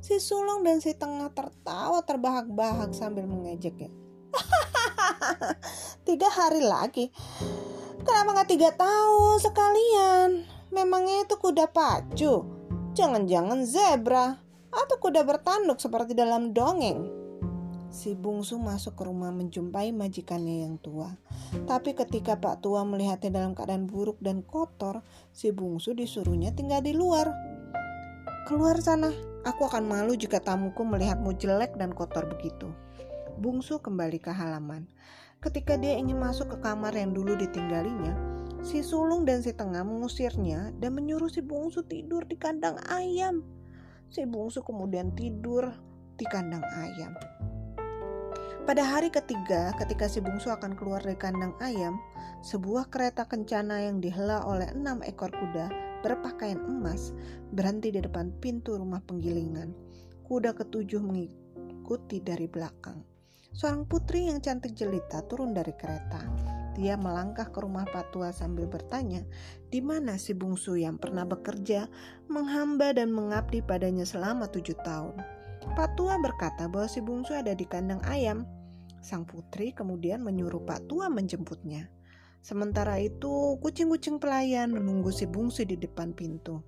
Si 0.00 0.22
sulung 0.22 0.62
dan 0.62 0.78
si 0.78 0.94
tengah 0.94 1.34
tertawa 1.34 1.98
terbahak-bahak 2.02 2.94
sambil 2.94 3.26
mengejeknya. 3.26 3.90
tiga 6.08 6.30
hari 6.30 6.62
lagi? 6.62 7.10
Kenapa 8.06 8.38
nggak 8.38 8.50
tiga 8.50 8.70
tahun 8.70 9.36
sekalian? 9.42 10.28
Memangnya 10.70 11.26
itu 11.26 11.34
kuda 11.34 11.66
pacu? 11.74 12.46
Jangan-jangan 12.94 13.66
zebra? 13.66 14.38
Atau 14.70 15.02
kuda 15.02 15.26
bertanduk 15.26 15.82
seperti 15.82 16.14
dalam 16.14 16.54
dongeng? 16.54 17.25
Si 17.96 18.12
bungsu 18.12 18.60
masuk 18.60 18.92
ke 18.92 19.08
rumah 19.08 19.32
menjumpai 19.32 19.88
majikannya 19.88 20.68
yang 20.68 20.76
tua. 20.76 21.16
Tapi 21.64 21.96
ketika 21.96 22.36
Pak 22.36 22.60
Tua 22.60 22.84
melihatnya 22.84 23.40
dalam 23.40 23.56
keadaan 23.56 23.88
buruk 23.88 24.20
dan 24.20 24.44
kotor, 24.44 25.00
si 25.32 25.48
bungsu 25.48 25.96
disuruhnya 25.96 26.52
tinggal 26.52 26.84
di 26.84 26.92
luar. 26.92 27.32
Keluar 28.44 28.76
sana, 28.84 29.08
aku 29.48 29.64
akan 29.64 29.88
malu 29.88 30.12
jika 30.12 30.44
tamuku 30.44 30.84
melihatmu 30.84 31.40
jelek 31.40 31.72
dan 31.80 31.96
kotor 31.96 32.28
begitu. 32.28 32.68
Bungsu 33.40 33.80
kembali 33.80 34.20
ke 34.20 34.28
halaman. 34.28 34.84
Ketika 35.40 35.80
dia 35.80 35.96
ingin 35.96 36.20
masuk 36.20 36.52
ke 36.52 36.68
kamar 36.68 36.92
yang 36.92 37.16
dulu 37.16 37.32
ditinggalinya, 37.32 38.12
si 38.60 38.84
sulung 38.84 39.24
dan 39.24 39.40
si 39.40 39.56
tengah 39.56 39.80
mengusirnya 39.88 40.68
dan 40.76 40.92
menyuruh 40.92 41.32
si 41.32 41.40
bungsu 41.40 41.80
tidur 41.88 42.28
di 42.28 42.36
kandang 42.36 42.76
ayam. 42.92 43.40
Si 44.12 44.20
bungsu 44.28 44.60
kemudian 44.60 45.16
tidur 45.16 45.72
di 46.20 46.28
kandang 46.28 46.60
ayam. 46.76 47.16
Pada 48.66 48.82
hari 48.82 49.14
ketiga, 49.14 49.70
ketika 49.78 50.10
si 50.10 50.18
bungsu 50.18 50.50
akan 50.50 50.74
keluar 50.74 50.98
dari 50.98 51.14
kandang 51.14 51.54
ayam, 51.62 52.02
sebuah 52.42 52.90
kereta 52.90 53.22
kencana 53.22 53.86
yang 53.86 54.02
dihela 54.02 54.42
oleh 54.42 54.66
enam 54.74 55.06
ekor 55.06 55.30
kuda 55.30 55.70
berpakaian 56.02 56.58
emas 56.66 57.14
berhenti 57.54 57.94
di 57.94 58.02
depan 58.02 58.34
pintu 58.42 58.74
rumah 58.74 58.98
penggilingan. 59.06 59.70
Kuda 60.26 60.58
ketujuh 60.58 60.98
mengikuti 60.98 62.18
dari 62.18 62.50
belakang. 62.50 63.06
Seorang 63.54 63.86
putri 63.86 64.26
yang 64.26 64.42
cantik 64.42 64.74
jelita 64.74 65.22
turun 65.30 65.54
dari 65.54 65.70
kereta. 65.78 66.26
Dia 66.74 66.98
melangkah 66.98 67.46
ke 67.46 67.62
rumah 67.62 67.86
Patua 67.86 68.34
sambil 68.34 68.66
bertanya, 68.66 69.22
di 69.70 69.78
mana 69.78 70.18
si 70.18 70.34
bungsu 70.34 70.74
yang 70.74 70.98
pernah 70.98 71.22
bekerja, 71.22 71.86
menghamba 72.26 72.90
dan 72.98 73.14
mengabdi 73.14 73.62
padanya 73.62 74.02
selama 74.02 74.50
tujuh 74.50 74.74
tahun. 74.82 75.14
Patua 75.74 76.18
berkata 76.18 76.66
bahwa 76.66 76.90
si 76.90 76.98
bungsu 76.98 77.30
ada 77.34 77.54
di 77.54 77.62
kandang 77.62 78.02
ayam. 78.10 78.55
Sang 79.06 79.22
putri 79.22 79.70
kemudian 79.70 80.18
menyuruh 80.26 80.66
Pak 80.66 80.90
Tua 80.90 81.06
menjemputnya. 81.06 81.86
Sementara 82.42 82.98
itu, 82.98 83.54
kucing-kucing 83.62 84.18
pelayan 84.18 84.74
menunggu 84.74 85.14
si 85.14 85.30
bungsu 85.30 85.62
di 85.62 85.78
depan 85.78 86.10
pintu. 86.10 86.58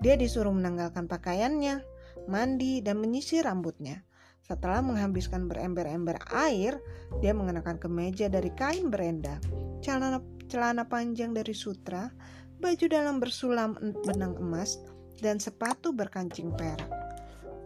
Dia 0.00 0.16
disuruh 0.16 0.48
menanggalkan 0.48 1.04
pakaiannya, 1.04 1.84
mandi, 2.24 2.80
dan 2.80 2.96
menyisir 2.96 3.44
rambutnya. 3.44 4.00
Setelah 4.40 4.80
menghabiskan 4.80 5.44
berember-ember 5.44 6.16
air, 6.32 6.80
dia 7.20 7.36
mengenakan 7.36 7.76
kemeja 7.76 8.32
dari 8.32 8.48
kain 8.56 8.88
berenda, 8.88 9.36
celana, 9.84 10.24
celana 10.48 10.88
panjang 10.88 11.36
dari 11.36 11.52
sutra, 11.52 12.08
baju 12.64 12.86
dalam 12.88 13.20
bersulam 13.20 13.76
benang 14.08 14.40
emas, 14.40 14.80
dan 15.20 15.36
sepatu 15.36 15.92
berkancing 15.92 16.48
perak. 16.56 17.07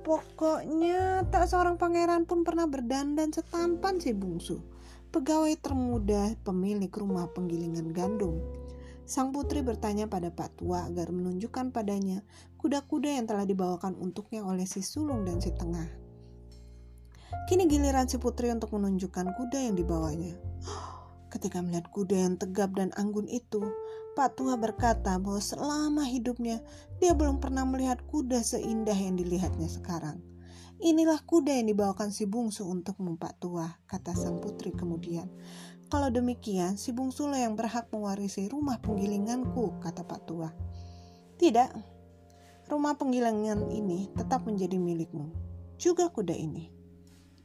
Pokoknya 0.02 1.22
tak 1.30 1.46
seorang 1.46 1.78
pangeran 1.78 2.26
pun 2.26 2.42
pernah 2.42 2.66
berdandan 2.66 3.30
setampan 3.30 4.02
si 4.02 4.10
bungsu, 4.10 4.58
pegawai 5.14 5.54
termuda 5.62 6.34
pemilik 6.42 6.90
rumah 6.90 7.30
penggilingan 7.30 7.94
gandum. 7.94 8.42
Sang 9.06 9.30
putri 9.30 9.62
bertanya 9.62 10.10
pada 10.10 10.34
Pak 10.34 10.58
Tua 10.58 10.90
agar 10.90 11.14
menunjukkan 11.14 11.70
padanya 11.70 12.26
kuda-kuda 12.58 13.14
yang 13.14 13.30
telah 13.30 13.46
dibawakan 13.46 13.94
untuknya 13.94 14.42
oleh 14.42 14.66
si 14.66 14.82
sulung 14.82 15.22
dan 15.22 15.38
si 15.38 15.54
tengah. 15.54 15.86
Kini 17.46 17.70
giliran 17.70 18.10
si 18.10 18.18
putri 18.18 18.50
untuk 18.50 18.74
menunjukkan 18.74 19.38
kuda 19.38 19.58
yang 19.70 19.78
dibawanya. 19.78 20.34
Ketika 21.32 21.62
melihat 21.62 21.90
kuda 21.94 22.16
yang 22.26 22.34
tegap 22.38 22.74
dan 22.74 22.90
anggun 22.98 23.30
itu, 23.30 23.70
Pak 24.12 24.36
Tua 24.36 24.60
berkata 24.60 25.16
bahwa 25.16 25.40
selama 25.40 26.04
hidupnya 26.04 26.60
dia 27.00 27.16
belum 27.16 27.40
pernah 27.40 27.64
melihat 27.64 28.04
kuda 28.04 28.44
seindah 28.44 28.92
yang 28.92 29.16
dilihatnya 29.16 29.72
sekarang. 29.72 30.20
Inilah 30.84 31.24
kuda 31.24 31.56
yang 31.56 31.72
dibawakan 31.72 32.12
si 32.12 32.28
bungsu 32.28 32.68
untuk 32.68 33.00
Pak 33.00 33.40
Tua, 33.40 33.64
kata 33.88 34.12
sang 34.12 34.36
putri 34.42 34.68
kemudian. 34.76 35.32
Kalau 35.88 36.12
demikian, 36.12 36.76
si 36.76 36.92
bungsu 36.92 37.24
lah 37.24 37.40
yang 37.40 37.56
berhak 37.56 37.88
mewarisi 37.88 38.52
rumah 38.52 38.82
penggilinganku, 38.84 39.80
kata 39.80 40.04
Pak 40.04 40.20
Tua. 40.28 40.52
Tidak, 41.40 41.70
rumah 42.68 42.98
penggilingan 43.00 43.72
ini 43.72 44.12
tetap 44.12 44.44
menjadi 44.44 44.76
milikmu, 44.76 45.32
juga 45.80 46.12
kuda 46.12 46.36
ini. 46.36 46.68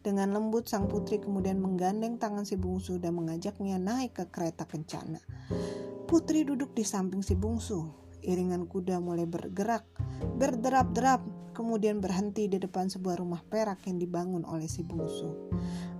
Dengan 0.03 0.35
lembut 0.35 0.67
sang 0.67 0.87
putri 0.91 1.19
kemudian 1.19 1.63
menggandeng 1.63 2.19
tangan 2.19 2.43
si 2.43 2.59
bungsu 2.59 2.99
dan 2.99 3.15
mengajaknya 3.15 3.79
naik 3.79 4.19
ke 4.19 4.23
kereta 4.31 4.67
kencana. 4.67 5.19
Putri 6.07 6.47
duduk 6.47 6.71
di 6.71 6.87
samping 6.87 7.19
si 7.19 7.35
bungsu. 7.35 7.83
Iringan 8.23 8.71
kuda 8.71 9.03
mulai 9.03 9.27
bergerak, 9.27 9.83
berderap-derap, 10.39 11.19
kemudian 11.51 11.99
berhenti 11.99 12.47
di 12.47 12.55
depan 12.55 12.87
sebuah 12.87 13.19
rumah 13.19 13.43
perak 13.43 13.83
yang 13.91 13.99
dibangun 13.99 14.47
oleh 14.47 14.71
si 14.71 14.87
bungsu. 14.87 15.35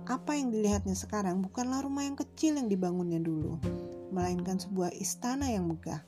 Apa 0.08 0.32
yang 0.32 0.48
dilihatnya 0.48 0.96
sekarang 0.96 1.44
bukanlah 1.44 1.84
rumah 1.84 2.08
yang 2.08 2.16
kecil 2.16 2.56
yang 2.56 2.72
dibangunnya 2.72 3.20
dulu, 3.20 3.60
melainkan 4.08 4.56
sebuah 4.56 4.96
istana 4.96 5.52
yang 5.52 5.68
megah. 5.68 6.00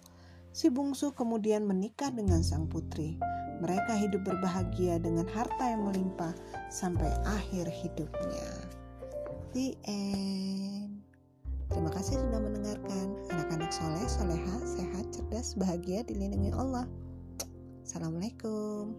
Si 0.57 0.73
bungsu 0.73 1.13
kemudian 1.13 1.69
menikah 1.69 2.09
dengan 2.09 2.41
sang 2.41 2.73
putri. 2.73 3.21
Mereka 3.61 4.01
hidup 4.01 4.25
berbahagia 4.25 4.97
dengan 4.97 5.29
harta 5.29 5.77
yang 5.77 5.85
melimpah 5.85 6.33
sampai 6.73 7.13
akhir 7.29 7.69
hidupnya. 7.69 8.49
The 9.53 9.77
end. 9.85 10.90
Terima 11.71 11.91
kasih 11.95 12.19
sudah 12.19 12.41
mendengarkan. 12.43 13.07
Anak-anak 13.31 13.71
soleh, 13.71 14.07
soleha, 14.11 14.57
sehat, 14.67 15.07
cerdas, 15.15 15.55
bahagia, 15.55 16.03
dilindungi 16.03 16.51
Allah. 16.51 16.91
Assalamualaikum. 17.87 18.93